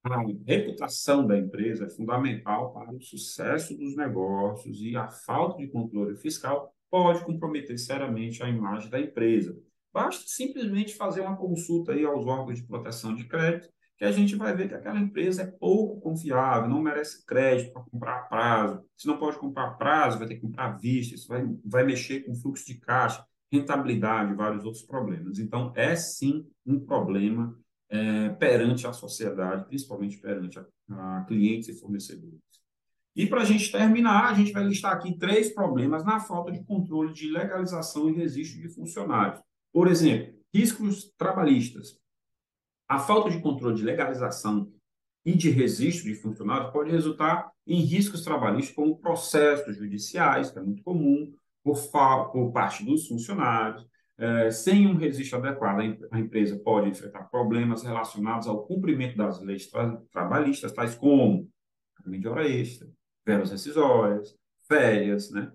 A 0.06 0.18
reputação 0.48 1.28
da 1.28 1.38
empresa 1.38 1.88
é 1.88 1.90
fundamental 1.90 2.72
para 2.72 2.90
o 2.90 3.02
sucesso 3.02 3.78
dos 3.78 3.98
negócios 3.98 4.80
e 4.82 4.96
a 4.96 5.10
falta 5.10 5.58
de 5.58 5.68
controle 5.68 6.16
fiscal 6.16 6.74
pode 6.90 7.26
comprometer 7.26 7.78
seriamente 7.78 8.42
a 8.44 8.48
imagem 8.48 8.90
da 8.90 9.02
empresa. 9.02 9.62
Basta 9.94 10.24
simplesmente 10.26 10.96
fazer 10.96 11.22
uma 11.22 11.38
consulta 11.38 11.92
aí 11.92 12.04
aos 12.04 12.26
órgãos 12.26 12.60
de 12.60 12.66
proteção 12.66 13.14
de 13.14 13.26
crédito, 13.26 13.70
que 13.96 14.04
a 14.04 14.12
gente 14.12 14.36
vai 14.36 14.56
ver 14.56 14.68
que 14.68 14.74
aquela 14.74 15.00
empresa 15.00 15.44
é 15.44 15.46
pouco 15.46 16.02
confiável, 16.02 16.68
não 16.68 16.82
merece 16.82 17.24
crédito 17.26 17.72
para 17.72 17.84
comprar 17.84 18.16
a 18.18 18.22
prazo. 18.24 18.84
Se 18.98 19.08
não 19.08 19.18
pode 19.18 19.38
comprar 19.38 19.68
a 19.68 19.72
prazo, 19.72 20.18
vai 20.18 20.28
ter 20.28 20.36
que 20.36 20.42
comprar 20.42 20.66
à 20.66 20.78
vista, 20.78 21.14
isso 21.14 21.28
vai, 21.28 21.46
vai 21.64 21.84
mexer 21.84 22.22
com 22.22 22.34
fluxo 22.34 22.66
de 22.66 22.80
caixa, 22.80 23.24
rentabilidade, 23.52 24.34
vários 24.34 24.66
outros 24.66 24.84
problemas. 24.84 25.38
Então, 25.38 25.72
é 25.76 25.96
sim 25.96 26.44
um 26.66 26.80
problema 26.80 27.56
é, 27.88 28.30
perante 28.30 28.88
a 28.88 28.94
sociedade, 28.94 29.66
principalmente 29.68 30.18
perante 30.18 30.58
a, 30.58 30.66
a 30.90 31.24
clientes 31.26 31.70
e 31.70 31.80
fornecedores. 31.80 32.42
E 33.16 33.28
para 33.28 33.42
a 33.42 33.46
gente 33.46 33.72
terminar, 33.72 34.32
a 34.32 34.34
gente 34.34 34.52
vai 34.52 34.64
listar 34.64 34.94
aqui 34.94 35.16
três 35.20 35.54
problemas 35.54 36.04
na 36.04 36.20
falta 36.20 36.52
de 36.52 36.64
controle 36.64 37.14
de 37.14 37.30
legalização 37.30 38.10
e 38.10 38.14
registro 38.14 38.60
de 38.60 38.70
funcionários. 38.70 39.40
Por 39.74 39.88
exemplo, 39.88 40.34
riscos 40.54 41.12
trabalhistas. 41.18 42.00
A 42.88 43.00
falta 43.00 43.30
de 43.30 43.42
controle 43.42 43.76
de 43.76 43.84
legalização 43.84 44.72
e 45.26 45.36
de 45.36 45.50
registro 45.50 46.06
de 46.06 46.16
funcionários 46.16 46.72
pode 46.72 46.92
resultar 46.92 47.52
em 47.66 47.82
riscos 47.82 48.24
trabalhistas, 48.24 48.76
como 48.76 49.00
processos 49.00 49.76
judiciais, 49.76 50.52
que 50.52 50.60
é 50.60 50.62
muito 50.62 50.84
comum, 50.84 51.34
por, 51.64 51.78
por 52.32 52.52
parte 52.52 52.84
dos 52.86 53.08
funcionários. 53.08 53.88
É, 54.16 54.52
sem 54.52 54.86
um 54.86 54.96
registro 54.96 55.40
adequado, 55.40 55.80
a 56.12 56.20
empresa 56.20 56.60
pode 56.60 56.90
enfrentar 56.90 57.24
problemas 57.24 57.82
relacionados 57.82 58.48
ao 58.48 58.64
cumprimento 58.68 59.18
das 59.18 59.42
leis 59.42 59.68
tra 59.68 59.98
trabalhistas, 60.12 60.72
tais 60.72 60.94
como 60.94 61.50
pagamento 61.98 62.22
de 62.22 62.28
hora 62.28 62.48
extra, 62.48 62.88
verbas 63.26 63.50
rescisórias, 63.50 64.36
férias, 64.68 65.32
né? 65.32 65.52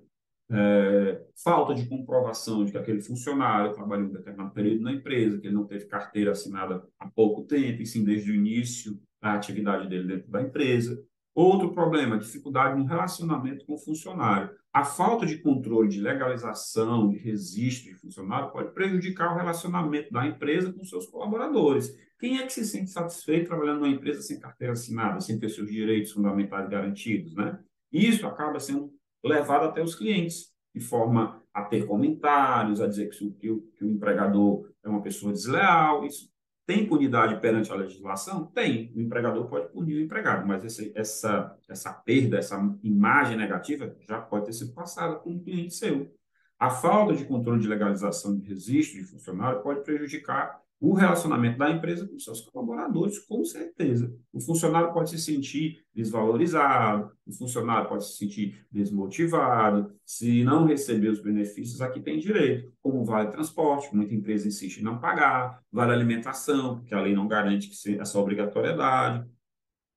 É, 0.50 1.20
falta 1.42 1.74
de 1.74 1.86
comprovação 1.88 2.64
de 2.64 2.72
que 2.72 2.78
aquele 2.78 3.02
funcionário 3.02 3.72
trabalhou 3.72 4.06
um 4.06 4.12
determinado 4.12 4.52
período 4.52 4.82
na 4.82 4.92
empresa, 4.92 5.38
que 5.38 5.46
ele 5.46 5.54
não 5.54 5.66
teve 5.66 5.86
carteira 5.86 6.32
assinada 6.32 6.82
há 6.98 7.08
pouco 7.08 7.42
tempo, 7.42 7.82
e 7.82 7.86
sim 7.86 8.04
desde 8.04 8.30
o 8.30 8.34
início 8.34 8.98
da 9.20 9.34
atividade 9.34 9.88
dele 9.88 10.06
dentro 10.06 10.30
da 10.30 10.42
empresa. 10.42 11.02
Outro 11.34 11.72
problema, 11.72 12.18
dificuldade 12.18 12.76
no 12.76 12.86
relacionamento 12.86 13.64
com 13.64 13.74
o 13.74 13.78
funcionário. 13.78 14.50
A 14.72 14.84
falta 14.84 15.24
de 15.24 15.38
controle 15.38 15.88
de 15.88 16.00
legalização, 16.00 17.08
de 17.08 17.16
registro 17.16 17.92
de 17.92 17.98
funcionário 18.00 18.50
pode 18.50 18.72
prejudicar 18.72 19.32
o 19.32 19.36
relacionamento 19.36 20.12
da 20.12 20.26
empresa 20.26 20.72
com 20.72 20.84
seus 20.84 21.06
colaboradores. 21.06 21.96
Quem 22.18 22.38
é 22.38 22.44
que 22.44 22.52
se 22.52 22.64
sente 22.64 22.90
satisfeito 22.90 23.46
trabalhando 23.46 23.80
numa 23.80 23.88
empresa 23.88 24.20
sem 24.20 24.40
carteira 24.40 24.72
assinada, 24.72 25.20
sem 25.20 25.38
ter 25.38 25.48
seus 25.48 25.70
direitos 25.70 26.10
fundamentais 26.10 26.68
garantidos, 26.68 27.34
né? 27.34 27.58
Isso 27.92 28.26
acaba 28.26 28.58
sendo 28.58 28.92
levado 29.24 29.66
até 29.66 29.82
os 29.82 29.94
clientes, 29.94 30.52
de 30.74 30.80
forma 30.80 31.42
a 31.52 31.64
ter 31.64 31.86
comentários, 31.86 32.80
a 32.80 32.86
dizer 32.86 33.08
que, 33.08 33.30
que, 33.32 33.50
o, 33.50 33.60
que 33.76 33.84
o 33.84 33.90
empregador 33.90 34.70
é 34.84 34.88
uma 34.88 35.02
pessoa 35.02 35.32
desleal. 35.32 36.04
Isso 36.04 36.30
tem 36.66 36.86
punidade 36.86 37.40
perante 37.40 37.72
a 37.72 37.74
legislação? 37.74 38.46
Tem. 38.46 38.92
O 38.94 39.00
empregador 39.00 39.48
pode 39.48 39.72
punir 39.72 39.96
o 39.96 40.00
empregado, 40.00 40.46
mas 40.46 40.62
esse, 40.64 40.92
essa, 40.94 41.56
essa 41.68 41.92
perda, 41.92 42.38
essa 42.38 42.56
imagem 42.82 43.36
negativa 43.36 43.96
já 44.06 44.20
pode 44.20 44.46
ter 44.46 44.52
sido 44.52 44.74
passada 44.74 45.16
com 45.16 45.30
um 45.30 45.42
cliente 45.42 45.74
seu. 45.74 46.12
A 46.58 46.70
falta 46.70 47.14
de 47.14 47.24
controle 47.24 47.60
de 47.60 47.68
legalização 47.68 48.36
de 48.36 48.46
registro 48.48 48.98
de 49.00 49.06
funcionário 49.06 49.62
pode 49.62 49.82
prejudicar 49.82 50.60
o 50.80 50.94
relacionamento 50.94 51.58
da 51.58 51.70
empresa 51.70 52.06
com 52.06 52.18
seus 52.18 52.40
colaboradores, 52.40 53.18
com 53.18 53.44
certeza. 53.44 54.14
O 54.32 54.40
funcionário 54.40 54.92
pode 54.92 55.10
se 55.10 55.18
sentir 55.18 55.84
desvalorizado, 55.92 57.10
o 57.26 57.32
funcionário 57.32 57.88
pode 57.88 58.06
se 58.06 58.16
sentir 58.16 58.64
desmotivado, 58.70 59.92
se 60.04 60.44
não 60.44 60.66
receber 60.66 61.08
os 61.08 61.20
benefícios 61.20 61.80
a 61.80 61.90
que 61.90 62.00
tem 62.00 62.18
direito, 62.18 62.72
como 62.80 63.04
vale 63.04 63.30
transporte, 63.30 63.94
muita 63.94 64.14
empresa 64.14 64.46
insiste 64.46 64.78
em 64.78 64.84
não 64.84 64.98
pagar, 64.98 65.60
vale 65.72 65.92
alimentação, 65.92 66.76
porque 66.76 66.94
a 66.94 67.00
lei 67.00 67.14
não 67.14 67.26
garante 67.26 67.68
que 67.68 67.98
essa 67.98 68.18
obrigatoriedade. 68.18 69.28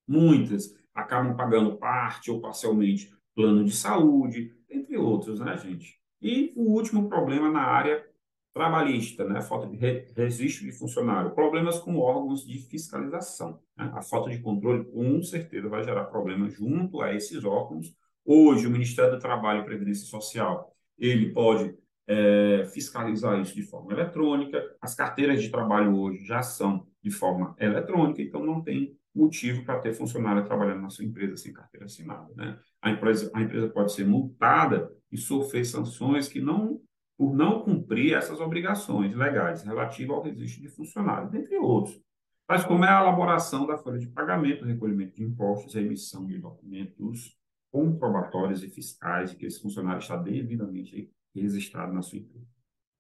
Muitas 0.08 0.76
acabam 0.94 1.36
pagando 1.36 1.78
parte 1.78 2.32
ou 2.32 2.42
parcialmente 2.42 3.14
plano 3.36 3.64
de 3.64 3.72
saúde, 3.72 4.54
entre 4.70 4.98
outros, 4.98 5.40
né, 5.40 5.58
gente? 5.58 6.00
E 6.22 6.54
o 6.56 6.64
último 6.74 7.08
problema 7.08 7.50
na 7.50 7.62
área 7.62 8.06
trabalhista, 8.54 9.24
né? 9.26 9.40
a 9.40 9.42
falta 9.42 9.68
de 9.68 9.78
registro 10.16 10.66
de 10.66 10.72
funcionário, 10.72 11.32
problemas 11.32 11.80
com 11.80 11.98
órgãos 11.98 12.46
de 12.46 12.60
fiscalização. 12.60 13.60
Né? 13.78 13.90
A 13.94 14.02
falta 14.02 14.30
de 14.30 14.40
controle, 14.40 14.86
com 14.86 15.22
certeza, 15.24 15.70
vai 15.70 15.84
gerar 15.84 16.06
problemas 16.06 16.54
junto 16.54 17.02
a 17.02 17.14
esses 17.14 17.44
órgãos. 17.46 17.94
Hoje, 18.26 18.68
o 18.68 18.72
Ministério 18.72 19.12
do 19.12 19.20
Trabalho 19.20 19.62
e 19.62 19.66
Previdência 19.66 20.06
Social, 20.06 20.76
ele 20.98 21.32
pode 21.32 21.74
é, 22.08 22.66
fiscalizar 22.74 23.40
isso 23.40 23.56
de 23.56 23.64
forma 23.64 23.94
eletrônica, 23.94 24.62
as 24.82 24.94
carteiras 24.94 25.42
de 25.42 25.50
trabalho 25.50 25.98
hoje 25.98 26.26
já 26.26 26.42
são 26.42 26.86
de 27.02 27.10
forma 27.10 27.56
eletrônica, 27.58 28.22
então 28.22 28.46
não 28.46 28.62
tem 28.62 28.96
motivo 29.14 29.64
para 29.64 29.80
ter 29.80 29.94
funcionário 29.94 30.46
trabalhando 30.46 30.82
na 30.82 30.90
sua 30.90 31.06
empresa 31.06 31.38
sem 31.38 31.54
carteira 31.54 31.86
assinada. 31.86 32.34
Né? 32.36 32.58
A, 32.82 32.92
empresa, 32.92 33.32
a 33.34 33.42
empresa 33.42 33.70
pode 33.70 33.94
ser 33.94 34.06
multada 34.06 34.92
e 35.12 35.18
sofrer 35.18 35.66
sanções 35.66 36.28
que 36.28 36.42
não 36.42 36.82
por 37.22 37.36
não 37.36 37.62
cumprir 37.62 38.16
essas 38.16 38.40
obrigações 38.40 39.16
legais 39.16 39.62
relativas 39.62 40.18
ao 40.18 40.24
registro 40.24 40.60
de 40.60 40.70
funcionários, 40.70 41.32
entre 41.36 41.56
outros. 41.56 42.02
Mas 42.50 42.66
como 42.66 42.84
é 42.84 42.90
a 42.90 43.00
elaboração 43.00 43.68
da 43.68 43.78
folha 43.78 44.00
de 44.00 44.08
pagamento, 44.08 44.66
recolhimento 44.66 45.18
de 45.18 45.24
impostos, 45.24 45.76
emissão 45.76 46.26
de 46.26 46.40
documentos 46.40 47.38
comprobatórios 47.72 48.64
e 48.64 48.70
fiscais 48.72 49.36
que 49.36 49.46
esse 49.46 49.62
funcionário 49.62 50.00
está 50.00 50.18
devidamente 50.18 51.12
registrado 51.36 51.94
na 51.94 52.02
sua 52.02 52.18
empresa. 52.18 52.48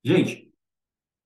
Gente, 0.03 0.53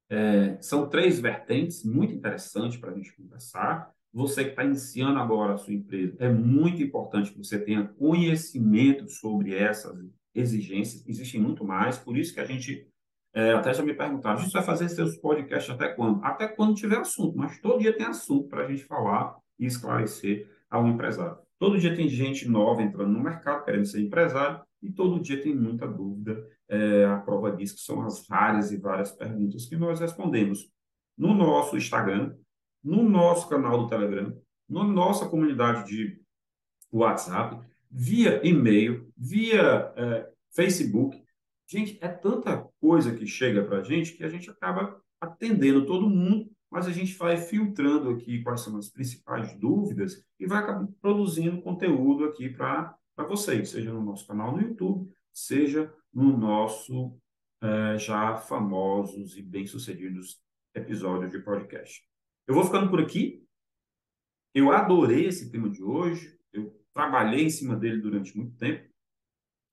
é, 0.10 0.58
são 0.62 0.88
três 0.88 1.20
vertentes 1.20 1.84
muito 1.84 2.14
interessantes 2.14 2.78
para 2.78 2.92
a 2.92 2.96
gente 2.96 3.14
conversar. 3.14 3.92
Você 4.14 4.46
que 4.46 4.52
está 4.52 4.64
iniciando 4.64 5.20
agora 5.20 5.56
a 5.56 5.58
sua 5.58 5.74
empresa, 5.74 6.16
é 6.18 6.30
muito 6.30 6.82
importante 6.82 7.34
que 7.34 7.38
você 7.40 7.60
tenha 7.60 7.90
conhecimento 7.90 9.10
sobre 9.10 9.54
essas 9.54 10.00
exigências, 10.36 11.08
existem 11.08 11.42
muito 11.42 11.64
mais, 11.64 11.98
por 11.98 12.18
isso 12.18 12.34
que 12.34 12.40
a 12.40 12.46
gente 12.46 12.88
é, 13.34 13.54
até 13.54 13.74
já 13.74 13.84
me 13.84 13.94
perguntaram, 13.94 14.38
a 14.38 14.42
gente 14.42 14.54
vai 14.54 14.64
fazer 14.64 14.88
seus 14.90 15.18
podcasts 15.18 15.74
até 15.74 15.90
quando? 15.90 16.24
Até 16.24 16.48
quando 16.48 16.76
tiver 16.76 16.98
assunto, 16.98 17.38
mas 17.38 17.60
todo 17.60 17.80
dia 17.80 17.96
tem 17.96 18.06
assunto 18.06 18.48
para 18.48 18.66
a 18.66 18.68
gente 18.68 18.84
falar 18.84 19.36
e 19.60 19.66
esclarecer 19.66 20.50
ao 20.70 20.88
empresário. 20.88 21.38
Todo 21.58 21.80
dia 21.80 21.96
tem 21.96 22.08
gente 22.08 22.48
nova 22.48 22.82
entrando 22.82 23.12
no 23.12 23.24
mercado, 23.24 23.64
querendo 23.64 23.86
ser 23.86 24.02
empresário, 24.02 24.62
e 24.82 24.92
todo 24.92 25.20
dia 25.20 25.42
tem 25.42 25.56
muita 25.56 25.88
dúvida. 25.88 26.46
É, 26.68 27.06
a 27.06 27.18
prova 27.18 27.52
disso 27.52 27.76
que 27.76 27.82
são 27.82 28.02
as 28.04 28.26
várias 28.28 28.72
e 28.72 28.78
várias 28.78 29.12
perguntas 29.12 29.66
que 29.66 29.76
nós 29.76 30.00
respondemos 30.00 30.68
no 31.18 31.34
nosso 31.34 31.78
Instagram, 31.78 32.36
no 32.84 33.04
nosso 33.04 33.48
canal 33.48 33.84
do 33.84 33.88
Telegram, 33.88 34.36
na 34.70 34.84
nossa 34.84 35.28
comunidade 35.28 35.88
de 35.88 36.20
WhatsApp, 36.92 37.60
via 37.96 38.46
e-mail, 38.46 39.10
via 39.16 39.94
é, 39.96 40.30
Facebook. 40.54 41.24
Gente, 41.66 41.98
é 42.02 42.10
tanta 42.10 42.68
coisa 42.80 43.16
que 43.16 43.26
chega 43.26 43.64
para 43.64 43.80
a 43.80 43.84
gente 43.84 44.14
que 44.14 44.24
a 44.24 44.28
gente 44.30 44.50
acaba 44.50 45.02
atendendo 45.20 45.86
todo 45.86 46.10
mundo, 46.10 46.52
mas 46.70 46.88
a 46.88 46.92
gente 46.92 47.18
vai 47.18 47.38
filtrando 47.38 48.10
aqui 48.10 48.44
quais 48.44 48.62
são 48.62 48.78
as 48.78 48.90
principais 48.90 49.58
dúvidas 49.58 50.22
e 50.38 50.46
vai 50.46 50.60
acabar 50.60 50.86
produzindo 51.02 51.62
conteúdo 51.62 52.26
aqui 52.26 52.50
para 52.50 52.98
vocês, 53.30 53.70
seja 53.70 53.94
no 53.94 54.04
nosso 54.04 54.28
canal 54.28 54.52
no 54.52 54.62
YouTube, 54.62 55.10
seja 55.34 55.92
no 56.14 56.38
nosso 56.38 57.18
é, 57.64 57.98
já 57.98 58.36
famosos 58.36 59.38
e 59.38 59.42
bem-sucedidos 59.42 60.42
episódios 60.76 61.32
de 61.32 61.40
podcast. 61.40 62.04
Eu 62.46 62.54
vou 62.54 62.66
ficando 62.66 62.90
por 62.90 63.00
aqui. 63.00 63.42
Eu 64.54 64.70
adorei 64.72 65.28
esse 65.28 65.50
tema 65.50 65.70
de 65.70 65.82
hoje. 65.82 66.35
Trabalhei 66.96 67.44
em 67.44 67.50
cima 67.50 67.76
dele 67.76 68.02
durante 68.02 68.36
muito 68.38 68.56
tempo. 68.56 68.90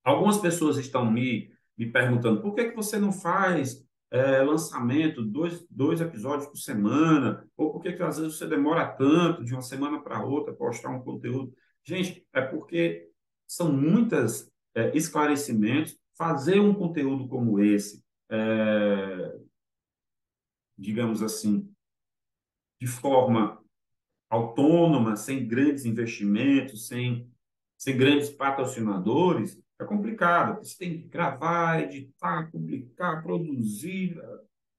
Algumas 0.03 0.39
pessoas 0.39 0.77
estão 0.77 1.09
me, 1.09 1.55
me 1.79 1.91
perguntando 1.91 2.43
por 2.43 2.53
que, 2.53 2.71
que 2.71 2.77
você 2.77 2.99
não 2.99 3.13
faz 3.13 3.87
é, 4.11 4.43
lançamento, 4.43 5.23
dois, 5.23 5.65
dois 5.71 6.01
episódios 6.01 6.49
por 6.49 6.57
semana, 6.57 7.49
ou 7.57 7.73
por 7.73 7.81
que, 7.81 7.93
que 7.93 8.03
às 8.03 8.19
vezes 8.19 8.37
você 8.37 8.47
demora 8.47 8.89
tanto 8.89 9.45
de 9.45 9.53
uma 9.53 9.63
semana 9.63 10.03
para 10.03 10.25
outra 10.25 10.53
postar 10.53 10.91
um 10.91 11.01
conteúdo. 11.01 11.55
Gente, 11.85 12.27
é 12.33 12.41
porque 12.41 13.09
são 13.47 13.73
muitos 13.73 14.51
é, 14.75 14.95
esclarecimentos. 14.97 15.97
Fazer 16.19 16.59
um 16.61 16.75
conteúdo 16.75 17.27
como 17.29 17.59
esse, 17.61 18.05
é, 18.31 19.39
digamos 20.77 21.23
assim, 21.23 21.73
de 22.81 22.87
forma 22.87 23.62
autônoma, 24.33 25.14
sem 25.14 25.47
grandes 25.47 25.85
investimentos, 25.85 26.88
sem, 26.88 27.31
sem 27.77 27.95
grandes 27.95 28.31
patrocinadores, 28.31 29.61
é 29.79 29.85
complicado. 29.85 30.64
Você 30.64 30.79
tem 30.79 31.03
que 31.03 31.09
gravar, 31.09 31.83
editar, 31.83 32.51
publicar, 32.51 33.23
produzir, 33.23 34.18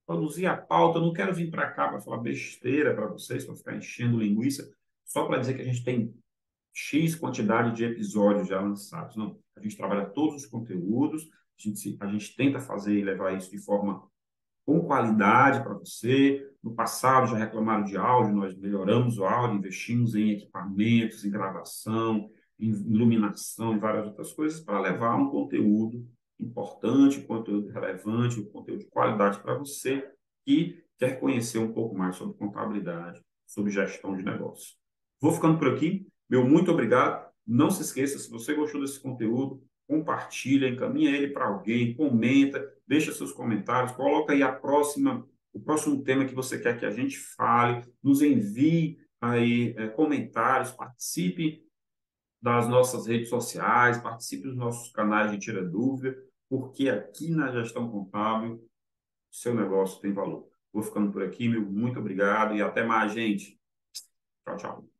produzir 0.08 0.48
a 0.48 0.58
pauta. 0.58 0.98
Eu 0.98 1.04
não 1.04 1.14
quero 1.14 1.36
vir 1.36 1.52
para 1.52 1.70
cá 1.70 1.88
para 1.88 2.02
falar 2.02 2.18
besteira 2.18 2.96
para 2.96 3.06
vocês, 3.06 3.46
para 3.46 3.56
ficar 3.56 3.76
enchendo 3.76 4.18
linguiça, 4.18 4.68
só 5.06 5.28
para 5.28 5.38
dizer 5.38 5.54
que 5.54 5.62
a 5.62 5.66
gente 5.66 5.84
tem 5.84 6.12
X 6.74 7.14
quantidade 7.14 7.76
de 7.76 7.86
episódios 7.86 8.48
já 8.48 8.60
lançados. 8.60 9.16
Não, 9.16 9.40
a 9.56 9.62
gente 9.62 9.78
trabalha 9.78 10.08
todos 10.08 10.44
os 10.44 10.46
conteúdos, 10.48 11.30
a 11.60 11.62
gente, 11.62 11.96
a 12.00 12.08
gente 12.08 12.36
tenta 12.36 12.60
fazer 12.60 12.98
e 12.98 13.04
levar 13.04 13.38
isso 13.38 13.52
de 13.52 13.60
forma 13.60 14.04
com 14.66 14.82
qualidade 14.82 15.62
para 15.62 15.76
você. 15.76 16.50
No 16.64 16.74
passado 16.74 17.28
já 17.28 17.38
reclamaram 17.38 17.84
de 17.84 17.98
áudio, 17.98 18.34
nós 18.34 18.56
melhoramos 18.56 19.18
o 19.18 19.26
áudio, 19.26 19.58
investimos 19.58 20.16
em 20.16 20.32
equipamentos, 20.32 21.26
em 21.26 21.30
gravação, 21.30 22.30
em 22.58 22.70
iluminação 22.70 23.76
e 23.76 23.80
várias 23.80 24.08
outras 24.08 24.32
coisas 24.32 24.62
para 24.62 24.80
levar 24.80 25.16
um 25.18 25.30
conteúdo 25.30 26.08
importante, 26.40 27.20
um 27.20 27.28
conteúdo 27.28 27.68
relevante, 27.70 28.40
um 28.40 28.46
conteúdo 28.46 28.80
de 28.80 28.90
qualidade 28.90 29.42
para 29.42 29.58
você 29.58 30.10
que 30.46 30.82
quer 30.98 31.20
conhecer 31.20 31.60
um 31.60 31.74
pouco 31.74 31.98
mais 31.98 32.16
sobre 32.16 32.38
contabilidade, 32.38 33.22
sobre 33.46 33.72
gestão 33.72 34.16
de 34.16 34.24
negócios. 34.24 34.78
Vou 35.20 35.32
ficando 35.34 35.58
por 35.58 35.68
aqui. 35.68 36.08
Meu 36.30 36.48
muito 36.48 36.72
obrigado. 36.72 37.30
Não 37.46 37.70
se 37.70 37.82
esqueça, 37.82 38.18
se 38.18 38.30
você 38.30 38.54
gostou 38.54 38.80
desse 38.80 39.02
conteúdo, 39.02 39.62
compartilha, 39.86 40.70
encaminha 40.70 41.12
ele 41.12 41.28
para 41.28 41.48
alguém, 41.48 41.94
comenta, 41.94 42.66
deixa 42.88 43.12
seus 43.12 43.34
comentários, 43.34 43.92
coloca 43.92 44.32
aí 44.32 44.42
a 44.42 44.52
próxima, 44.52 45.28
o 45.54 45.60
próximo 45.60 46.04
tema 46.04 46.26
que 46.26 46.34
você 46.34 46.60
quer 46.60 46.80
que 46.80 46.86
a 46.86 46.92
gente 46.92 47.18
fale, 47.18 47.86
nos 48.02 48.22
envie 48.22 48.98
aí 49.22 49.74
é, 49.78 49.88
comentários, 49.88 50.72
participe 50.72 51.64
das 52.42 52.68
nossas 52.68 53.08
redes 53.08 53.30
sociais, 53.30 54.02
participe 54.02 54.44
dos 54.44 54.58
nossos 54.58 54.92
canais 54.92 55.32
de 55.32 55.38
Tira 55.38 55.64
Dúvida, 55.64 56.18
porque 56.50 56.90
aqui 56.90 57.30
na 57.30 57.52
Gestão 57.52 57.90
Contábil, 57.90 58.68
seu 59.32 59.56
negócio 59.56 60.02
tem 60.02 60.12
valor. 60.12 60.50
Vou 60.74 60.84
ficando 60.84 61.12
por 61.12 61.24
aqui, 61.24 61.48
meu 61.48 61.62
muito 61.62 62.00
obrigado 62.00 62.56
e 62.56 62.62
até 62.62 62.84
mais, 62.84 63.14
gente. 63.14 63.58
Tchau, 64.44 64.58
tchau. 64.58 64.93